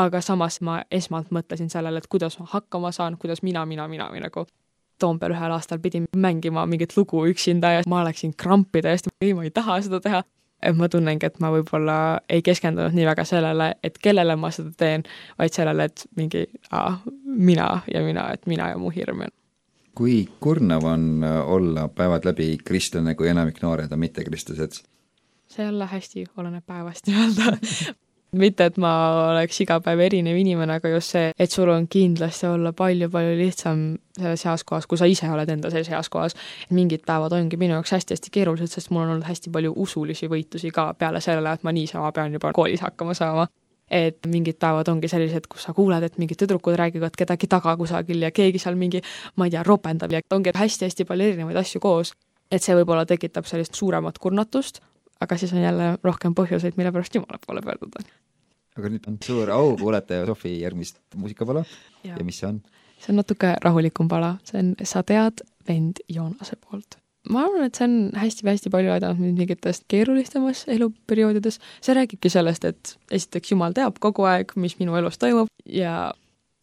[0.00, 4.08] aga samas ma esmalt mõtlesin sellele, et kuidas ma hakkama saan, kuidas mina, mina, mina
[4.12, 4.46] või nagu
[4.98, 9.44] Toompeal ühel aastal pidin mängima mingit lugu üksinda ja ma läksin krampi täiesti, ei, ma
[9.46, 10.24] ei taha seda teha.
[10.62, 14.72] Et ma tunnengi, et ma võib-olla ei keskendunud nii väga sellele, et kellele ma seda
[14.74, 15.04] teen,
[15.38, 19.30] vaid sellele, et mingi aa, mina ja mina, et mina ja mu hirm ja
[19.98, 24.84] kui kurnav on äh, olla päevad läbi kristlane, kui enamik noored on mittekristlased?
[25.48, 27.56] see jälle hästi oleneb päevast nii-öelda
[28.32, 28.90] mitte, et ma
[29.30, 33.84] oleks iga päev erinev inimene, aga just see, et sul on kindlasti olla palju-palju lihtsam
[34.18, 36.36] selles heas kohas, kui sa ise oled enda sees heas kohas.
[36.70, 40.70] mingid päevad ongi minu jaoks hästi-hästi keerulised, sest mul on olnud hästi palju usulisi võitlusi
[40.74, 43.48] ka peale sellele, et ma niisama pean juba koolis hakkama saama
[43.90, 48.22] et mingid päevad ongi sellised, kus sa kuuled, et mingid tüdrukud räägivad kedagi taga kusagil
[48.22, 49.02] ja keegi seal mingi,
[49.36, 52.14] ma ei tea, ropendab ja ongi hästi-hästi palju erinevaid asju koos.
[52.50, 54.80] et see võib-olla tekitab sellist suuremat kurnatust,
[55.20, 58.04] aga siis on jälle rohkem põhjuseid, mille pärast Jumala poole pöörduda.
[58.78, 61.64] aga nüüd on suur au kuulata Sofi järgmist muusikapala
[62.04, 62.14] ja.
[62.16, 62.62] ja mis see on?
[62.98, 66.98] see on natuke rahulikum pala, see on Sa tead vend Joonase poolt.
[67.28, 71.60] Ma arvan, et see on hästi-hästi palju aidanud mind mingites keerulisemates eluperioodides.
[71.84, 76.12] see räägibki sellest, et esiteks Jumal teab kogu aeg, mis minu elus toimub ja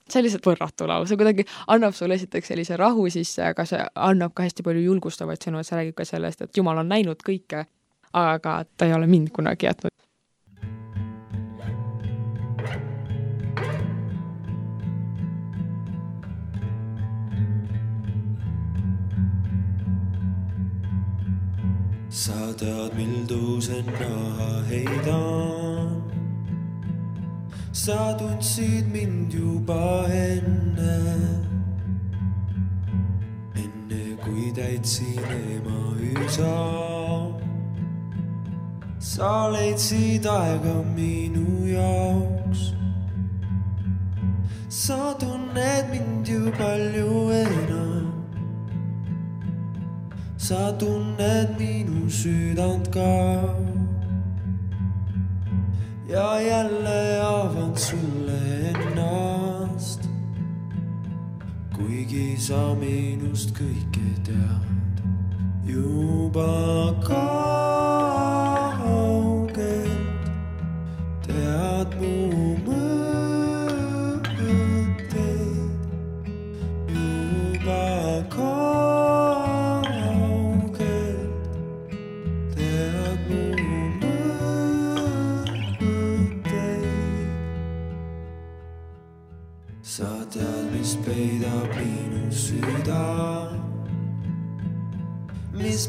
[0.10, 3.82] see on lihtsalt võrratu laul, see kuidagi annab sulle esiteks sellise rahu sisse, aga see
[3.96, 7.22] annab ka hästi palju julgustavaid sõnu, et see räägib ka sellest, et Jumal on näinud
[7.26, 7.66] kõike,
[8.16, 9.95] aga ta ei ole mind kunagi jätnud.
[22.16, 26.00] Sa tead, mil tõusen naha heidan.
[27.76, 30.96] sa tundsid mind juba enne.
[33.64, 35.82] enne kui täitsin ema
[36.24, 36.56] üsa.
[39.12, 42.72] sa leidsid aega minu jaoks.
[44.70, 47.12] sa tunned mind ju palju
[47.44, 47.95] enam
[50.46, 53.18] sa tunned minu südant ka.
[56.06, 60.02] ja jälle avan sulle ennast.
[61.74, 65.02] kuigi sa minust kõike tead
[65.66, 68.46] juba kaugelt,
[71.26, 72.55] tead mu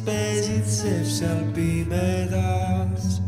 [0.06, 3.20] mis pesitseb seal pimedas.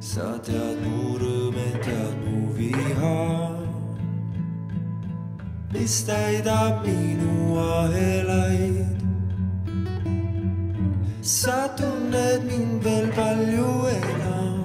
[0.00, 3.56] sa tead mu rõõme, tead mu viha
[5.72, 9.00] mis täidab minu ahelaid.
[11.22, 14.60] sa tunned mind veel palju enam,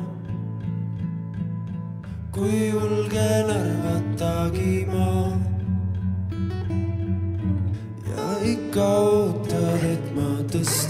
[2.31, 5.11] kui julgen arvatagi ma.
[8.11, 9.10] ja ikka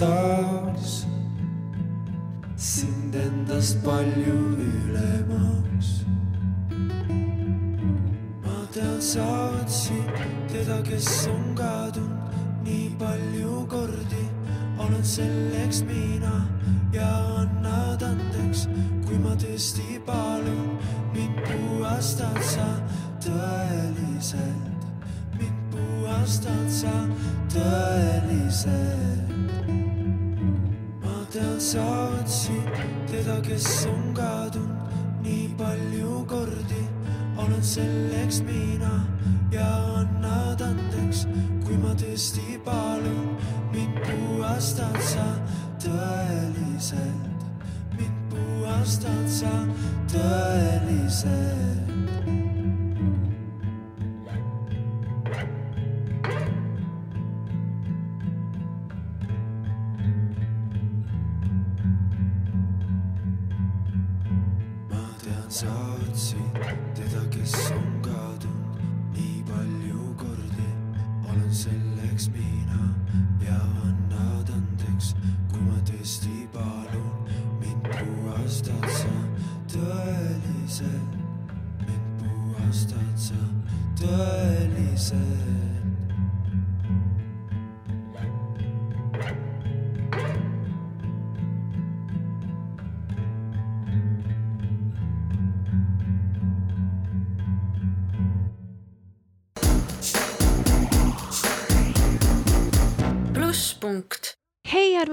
[0.02, 0.93] tõstaks
[2.58, 5.89] sind endast palju ülemaks
[8.41, 9.28] ma tean, sa
[9.62, 10.10] otsid
[10.49, 12.34] teda, kes on kadunud
[12.66, 14.26] nii palju kordi.
[14.82, 16.34] olen selleks mina
[16.93, 17.10] ja
[17.43, 18.66] annad andeks,
[19.06, 20.78] kui ma tõesti palun,
[21.14, 22.70] mind puhastad sa
[23.22, 24.86] tõeliselt,
[25.38, 26.95] mind puhastad sa
[27.54, 29.20] tõeliselt.
[31.76, 32.67] Ma tean, sa otsid
[33.07, 36.84] teda, kes on kadunud nii palju kordi
[37.38, 39.05] olen selleks mina
[39.51, 39.67] ja
[39.99, 41.28] annad andeks,
[41.65, 43.38] kui ma tõesti palun,
[43.72, 45.28] mind puhastad sa
[45.80, 47.45] tõeliselt,
[47.97, 49.53] mind puhastad sa
[50.11, 51.70] tõeliselt.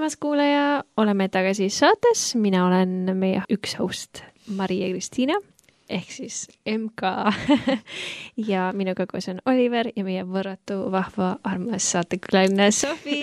[0.09, 4.23] Armas kuulaja, oleme tagasi saates, mina olen meie üks host
[4.57, 5.35] Maria-Kristiina
[5.89, 7.11] ehk siis MK
[8.51, 13.19] ja minuga koos on Oliver ja meie võrratu vahva armas saatekülaline Sofi.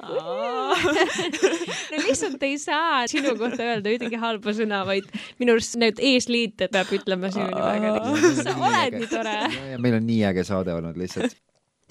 [1.92, 6.72] no lihtsalt ei saa sinu kohta öelda ühtegi halba sõna, vaid minu arust need eesliited
[6.72, 8.32] peab ütlema sinu nimega.
[8.40, 9.38] sa oled nii tore.
[9.76, 11.36] meil on nii äge saade olnud lihtsalt.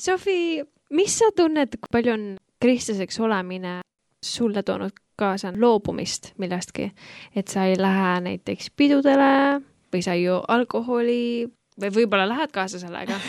[0.01, 0.63] Sofi,
[0.97, 2.32] mis sa tunned, kui palju on
[2.63, 3.84] kristlaseks olemine
[4.26, 6.89] sulle toonud kaasa loobumist millestki,
[7.36, 9.61] et sa ei lähe näiteks pidudele
[9.93, 11.47] või sa ei joo alkoholi
[11.82, 13.19] või võib-olla lähed kaasa sellega,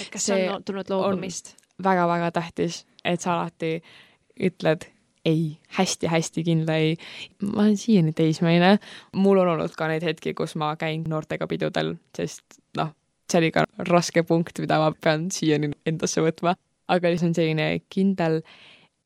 [0.00, 1.54] et kas see on tulnud loobumist?
[1.82, 3.78] väga-väga tähtis, et sa alati
[4.40, 4.84] ütled
[5.24, 6.96] ei hästi,, hästi-hästi kindla ei.
[7.42, 8.76] ma olen siiani teismeline,
[9.16, 12.92] mul on olnud ka neid hetki, kus ma käin noortega pidudel, sest noh,
[13.30, 16.56] see oli ka raske punkt, mida ma pean siiani endasse võtma,
[16.90, 18.40] aga see on selline kindel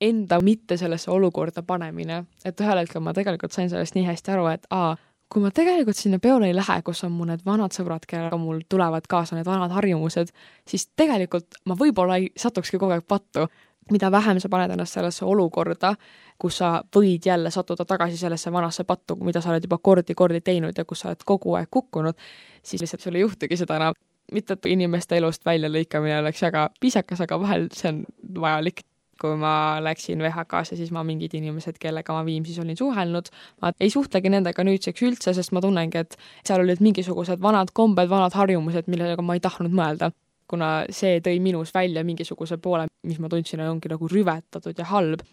[0.00, 4.46] enda mitte sellesse olukorda panemine, et ühel hetkel ma tegelikult sain sellest nii hästi aru,
[4.52, 4.96] et aa,
[5.32, 8.60] kui ma tegelikult sinna peole ei lähe, kus on mu need vanad sõbrad, kellega mul
[8.68, 10.32] tulevad kaasa need vanad harjumused,
[10.68, 13.48] siis tegelikult ma võib-olla ei satukski kogu aeg pattu.
[13.90, 15.92] mida vähem sa paned ennast sellesse olukorda,
[16.38, 20.78] kus sa võid jälle sattuda tagasi sellesse vanasse pattu, mida sa oled juba kordi-kordi teinud
[20.78, 22.18] ja kus sa oled kogu aeg kukkunud,
[22.62, 23.94] siis lihtsalt sul ei juhtugi seda enam.
[24.32, 28.04] mitte, et inimeste elust väljalõikamine oleks väga piisakas, aga vahel see on
[28.42, 28.82] vajalik
[29.20, 33.30] kui ma läksin VHK-sse, siis ma mingid inimesed, kellega ma Viimsis olin suhelnud,
[33.62, 38.10] ma ei suhtlegi nendega nüüdseks üldse, sest ma tunnengi, et seal olid mingisugused vanad kombed,
[38.12, 40.12] vanad harjumused, millega ma ei tahtnud mõelda.
[40.46, 45.24] kuna see tõi minus välja mingisuguse poole, mis ma tundsin, ongi nagu rüvetatud ja halb.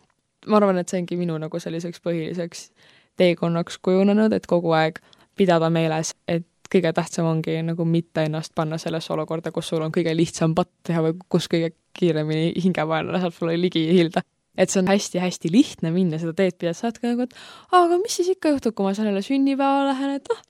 [0.48, 2.72] ma arvan, et see ongi minu nagu selliseks põhiliseks
[3.18, 4.98] teekonnaks kujunenud, et kogu aeg
[5.38, 9.94] pidada meeles, et kõige tähtsam ongi nagu mitte ennast panna sellesse olukorda, kus sul on
[9.94, 14.24] kõige lihtsam patt teha või kus kõige kiiremini hingevaenlane saab sulle ligi hiilda.
[14.58, 17.32] et see on hästi-hästi lihtne minna seda teed pidi, et sa oledki nagu, et
[17.74, 20.44] aga mis siis ikka juhtub, kui ma sellele sünnipäevale lähen, et noh,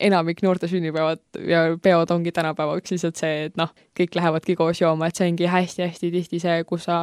[0.00, 5.10] enamik noorte sünnipäevad ja peod ongi tänapäevaks lihtsalt see, et noh, kõik lähevadki koos jooma,
[5.10, 7.02] et see ongi hästi-hästi tihti see, kus sa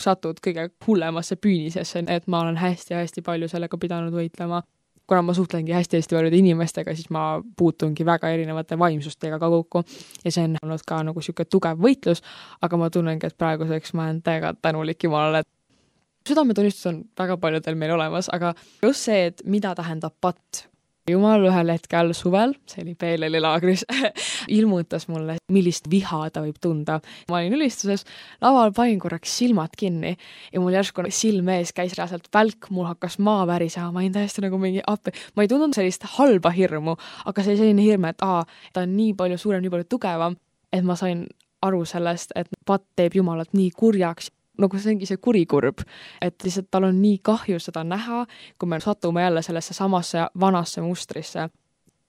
[0.00, 4.60] satud kõige hullemasse püünisesse, et ma olen hästi-hästi palju sellega pidanud võitlema
[5.06, 9.84] kuna ma suhtlengi hästi-hästi paljude inimestega, siis ma puutungi väga erinevate vaimsustega ka kokku.
[10.24, 12.24] Ja see on olnud ka nagu niisugune tugev võitlus,
[12.62, 17.76] aga ma tunnengi, et praeguseks ma olen täiega tänulik Jumalale, et südametunnistus on väga paljudel
[17.76, 20.64] meil olemas, aga just see, et mida tähendab patt
[21.10, 23.84] jumal ühel hetkel suvel, see oli PLL-i laagris
[24.58, 27.00] ilmutas mulle, millist viha ta võib tunda.
[27.30, 28.06] ma olin ülistuses,
[28.42, 33.18] laval panin korraks silmad kinni ja mul järsku silme ees käis reaalselt välk, mul hakkas
[33.18, 37.44] maa värisema, ma olin täiesti nagu mingi appi, ma ei tundnud sellist halba hirmu, aga
[37.44, 40.38] see oli selline hirm, et aa, ta on nii palju suurem, nii palju tugevam,
[40.72, 41.26] et ma sain
[41.64, 45.82] aru sellest, et patt teeb Jumalat nii kurjaks nagu see ongi see kurikurb,
[46.22, 48.24] et lihtsalt tal on nii kahju seda näha,
[48.58, 51.48] kui me satume jälle sellesse samasse vanasse mustrisse.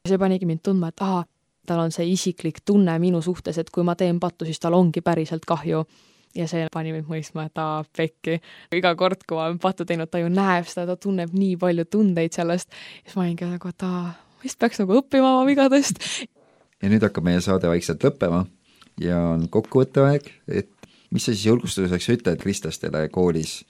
[0.07, 1.23] see panigi mind tundma, et aa,
[1.65, 5.01] tal on see isiklik tunne minu suhtes, et kui ma teen pattu, siis tal ongi
[5.01, 5.85] päriselt kahju.
[6.35, 8.39] ja see pani mind mõistma, et aa, pekki.
[8.75, 11.85] iga kord, kui ma olen pattu teinud, ta ju näeb seda, ta tunneb nii palju
[11.85, 12.69] tundeid sellest,
[13.03, 14.11] siis ma olingi nagu, et aa,
[14.43, 16.03] vist peaks nagu õppima oma vigadest.
[16.81, 18.45] ja nüüd hakkab meie saade vaikselt lõppema
[19.01, 20.74] ja on kokkuvõtte aeg, et
[21.15, 23.63] mis sa siis julgustuseks ütled kristlastele koolis?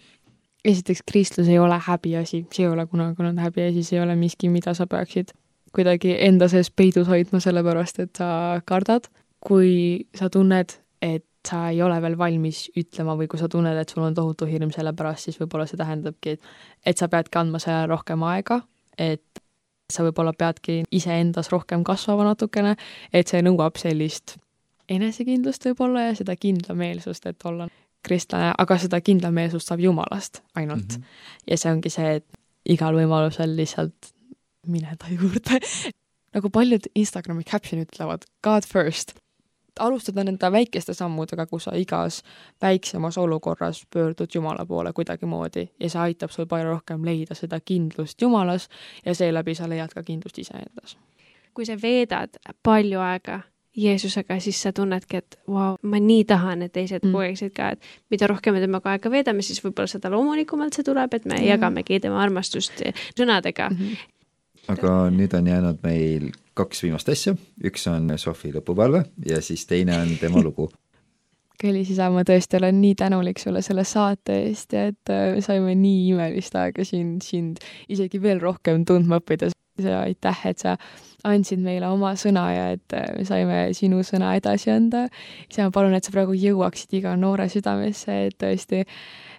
[0.66, 4.50] esiteks, kristlus ei ole häbiasi, see ei ole kunagi olnud häbiasi, see ei ole miski,
[4.50, 5.36] mida sa peaksid
[5.76, 8.30] kuidagi enda sees peidus hoidma, sellepärast et sa
[8.66, 9.12] kardad.
[9.46, 10.72] kui sa tunned,
[11.06, 14.48] et sa ei ole veel valmis ütlema või kui sa tunned, et sul on tohutu
[14.50, 16.48] hirm selle pärast, siis võib-olla see tähendabki, et,
[16.82, 18.64] et sa peadki andma sellele rohkem aega,
[18.98, 19.43] et
[19.93, 22.74] sa võib-olla peadki iseendas rohkem kasvama natukene,
[23.14, 24.39] et see nõuab sellist
[24.89, 27.67] enesekindlust võib-olla ja seda kindlameelsust, et olla
[28.05, 31.01] kristlane, aga seda kindlameelsust saab Jumalast ainult mm.
[31.01, 31.43] -hmm.
[31.47, 32.25] ja see ongi see, et
[32.65, 34.13] igal võimalusel lihtsalt
[34.67, 35.59] mine ta juurde
[36.36, 39.15] nagu paljud Instagrami caption'id ütlevad God first.
[39.79, 42.21] alustada nende väikeste sammudega, kus sa igas
[42.61, 48.21] väiksemas olukorras pöördud Jumala poole kuidagimoodi ja see aitab sul palju rohkem leida seda kindlust
[48.21, 48.69] Jumalas
[49.05, 50.97] ja seeläbi sa leiad ka kindlust iseendas.
[51.53, 52.29] kui sa veedad
[52.63, 53.39] palju aega
[53.76, 57.11] Jeesusega, siis sa tunnedki, et vau wow,, ma nii tahan, et teised mm.
[57.15, 61.13] koeksid ka, et mida rohkem me temaga aega veedame, siis võib-olla seda loomulikumalt see tuleb,
[61.17, 61.47] et me mm.
[61.49, 62.84] jagamegi tema armastust
[63.17, 63.78] sõnadega mm.
[63.82, 64.07] -hmm.
[64.78, 69.99] aga nüüd on jäänud meil kaks viimast asja, üks on Sofi lõpupalve ja siis teine
[69.99, 70.69] on tema lugu
[71.61, 75.43] Kelly, isa, ma tõesti olen nii tänulik sulle selle saate eest ja et me äh,
[75.43, 79.51] saime nii imelist aega siin sind isegi veel rohkem tundma õppida.
[80.01, 80.78] aitäh, et sa
[81.26, 85.05] andsid meile oma sõna ja et äh, me saime sinu sõna edasi anda.
[85.49, 88.84] isa, ma palun, et sa praegu jõuaksid iga noore südamesse, et tõesti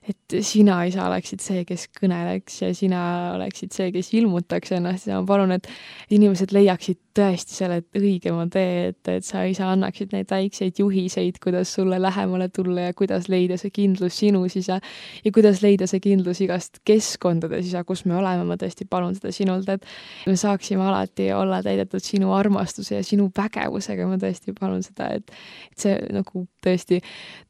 [0.06, 3.00] et sina, isa, oleksid see, kes kõneleks ja sina
[3.34, 5.66] oleksid see, kes ilmutaks ennast ja ma palun, et
[6.14, 11.72] inimesed leiaksid tõesti selle õigema tee, et, et sa, isa, annaksid neid väikseid juhiseid, kuidas
[11.74, 14.78] sulle lähemale tulla ja kuidas leida see kindlus sinus, isa,
[15.24, 19.34] ja kuidas leida see kindlus igast keskkondades, isa, kus me oleme, ma tõesti palun seda
[19.34, 19.86] sinult, et
[20.28, 25.34] me saaksime alati olla täidetud sinu armastuse ja sinu vägevusega, ma tõesti palun seda, et,
[25.72, 27.02] et see nagu tõesti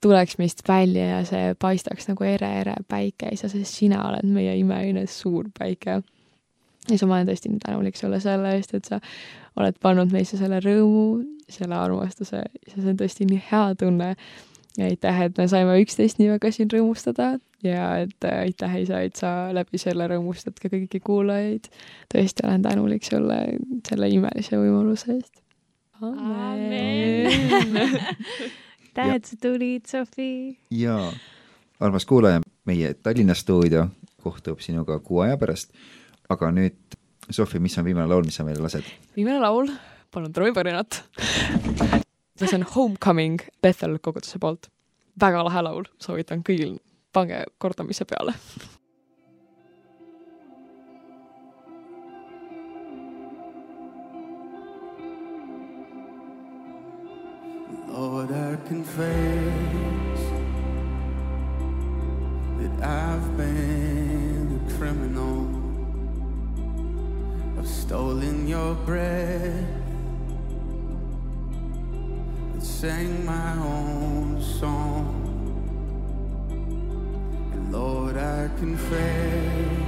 [0.05, 4.29] tuleks meist välja ja see paistaks nagu ere tere, tere, päike, isa, sest sina oled
[4.31, 6.01] meie imeline suur päike.
[6.87, 9.01] ja sa, ma olen tõesti nii tänulik sulle selle eest, et sa
[9.57, 14.15] oled pannud meisse selle rõõmu, selle armastuse, see on tõesti nii hea tunne.
[14.77, 19.01] ja aitäh, et me saime üksteist nii väga siin rõõmustada ja et äh, aitäh, isa,
[19.01, 21.71] et sa läbi selle rõõmustad ka kõiki kuulajaid.
[22.13, 23.39] tõesti olen tänulik sulle
[23.89, 25.41] selle imelise võimaluse eest.
[28.93, 30.59] aitäh, et sa tulid, Sofi.
[30.71, 30.99] ja
[31.81, 33.89] armas kuulaja, meie Tallinna stuudio
[34.23, 35.73] kohtub sinuga kuu aja pärast.
[36.29, 36.96] aga nüüd,
[37.31, 38.87] Sofi, mis on viimane laul, mis sa meile lased?
[39.17, 39.71] viimane laul,
[40.15, 41.03] palun trummipõrinat
[42.37, 44.69] see on Homecoming Bethel koguduse poolt.
[45.21, 46.79] väga lahe laul, soovitan kõigil,
[47.13, 48.37] pange kordamise peale
[57.97, 60.21] Lord, I confess
[62.59, 65.46] that I've been a criminal.
[67.67, 69.65] Stolen your breath
[72.53, 75.23] and sang my own song.
[77.53, 79.85] And Lord, I confess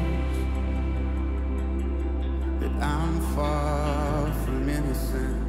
[2.61, 5.47] that I'm far from innocent.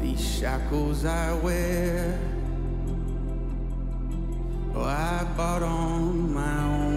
[0.00, 2.18] These shackles I wear,
[4.74, 6.87] oh, I bought on my own.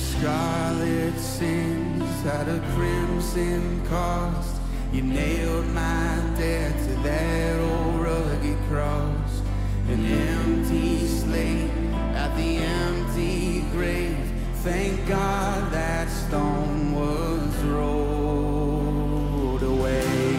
[0.00, 4.56] Scarlet sins at a crimson cost.
[4.92, 9.42] You nailed my debt to that old rugged cross.
[9.88, 11.70] An empty slate
[12.14, 14.16] at the empty grave.
[14.62, 20.36] Thank God that stone was rolled away.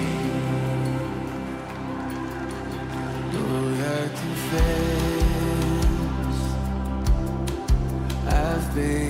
[3.34, 5.02] Lord, I confess
[8.28, 9.01] I've been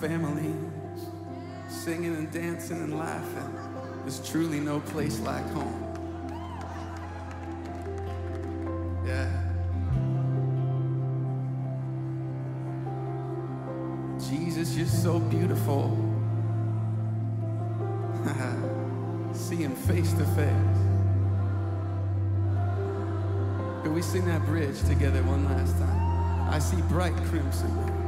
[0.00, 1.08] Families,
[1.68, 3.54] singing and dancing and laughing.
[4.02, 5.82] There's truly no place like home.
[9.06, 9.30] Yeah.
[14.28, 15.96] Jesus, you're so beautiful.
[19.32, 20.86] See him face to face.
[23.96, 26.50] We sing that bridge together one last time?
[26.50, 28.05] I see bright crimson.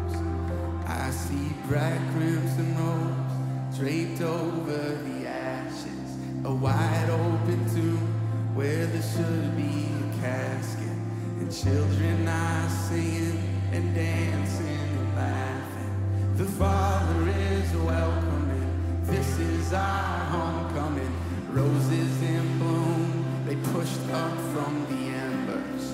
[1.09, 6.11] I see bright crimson robes draped over the ashes.
[6.45, 10.99] A wide open tomb where there should be a casket.
[11.41, 13.41] And children are singing
[13.73, 14.67] and dancing
[14.99, 16.35] and laughing.
[16.37, 19.01] The Father is welcoming.
[19.05, 21.15] This is our homecoming.
[21.53, 25.85] Roses in bloom, they pushed up from the embers.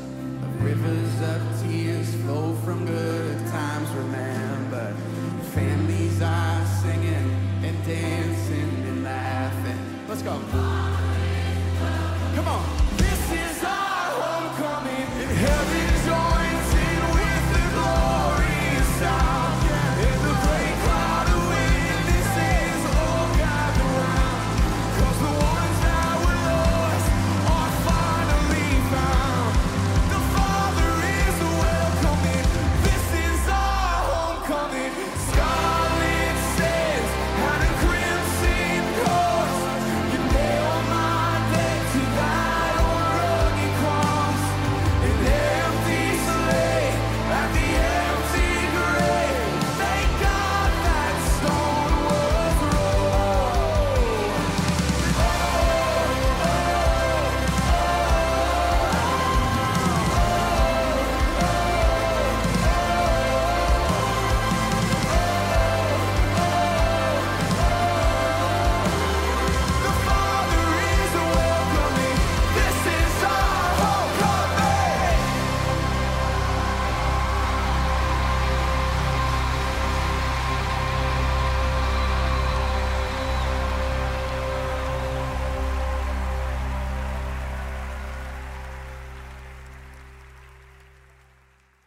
[0.41, 3.04] The rivers of tears flow from good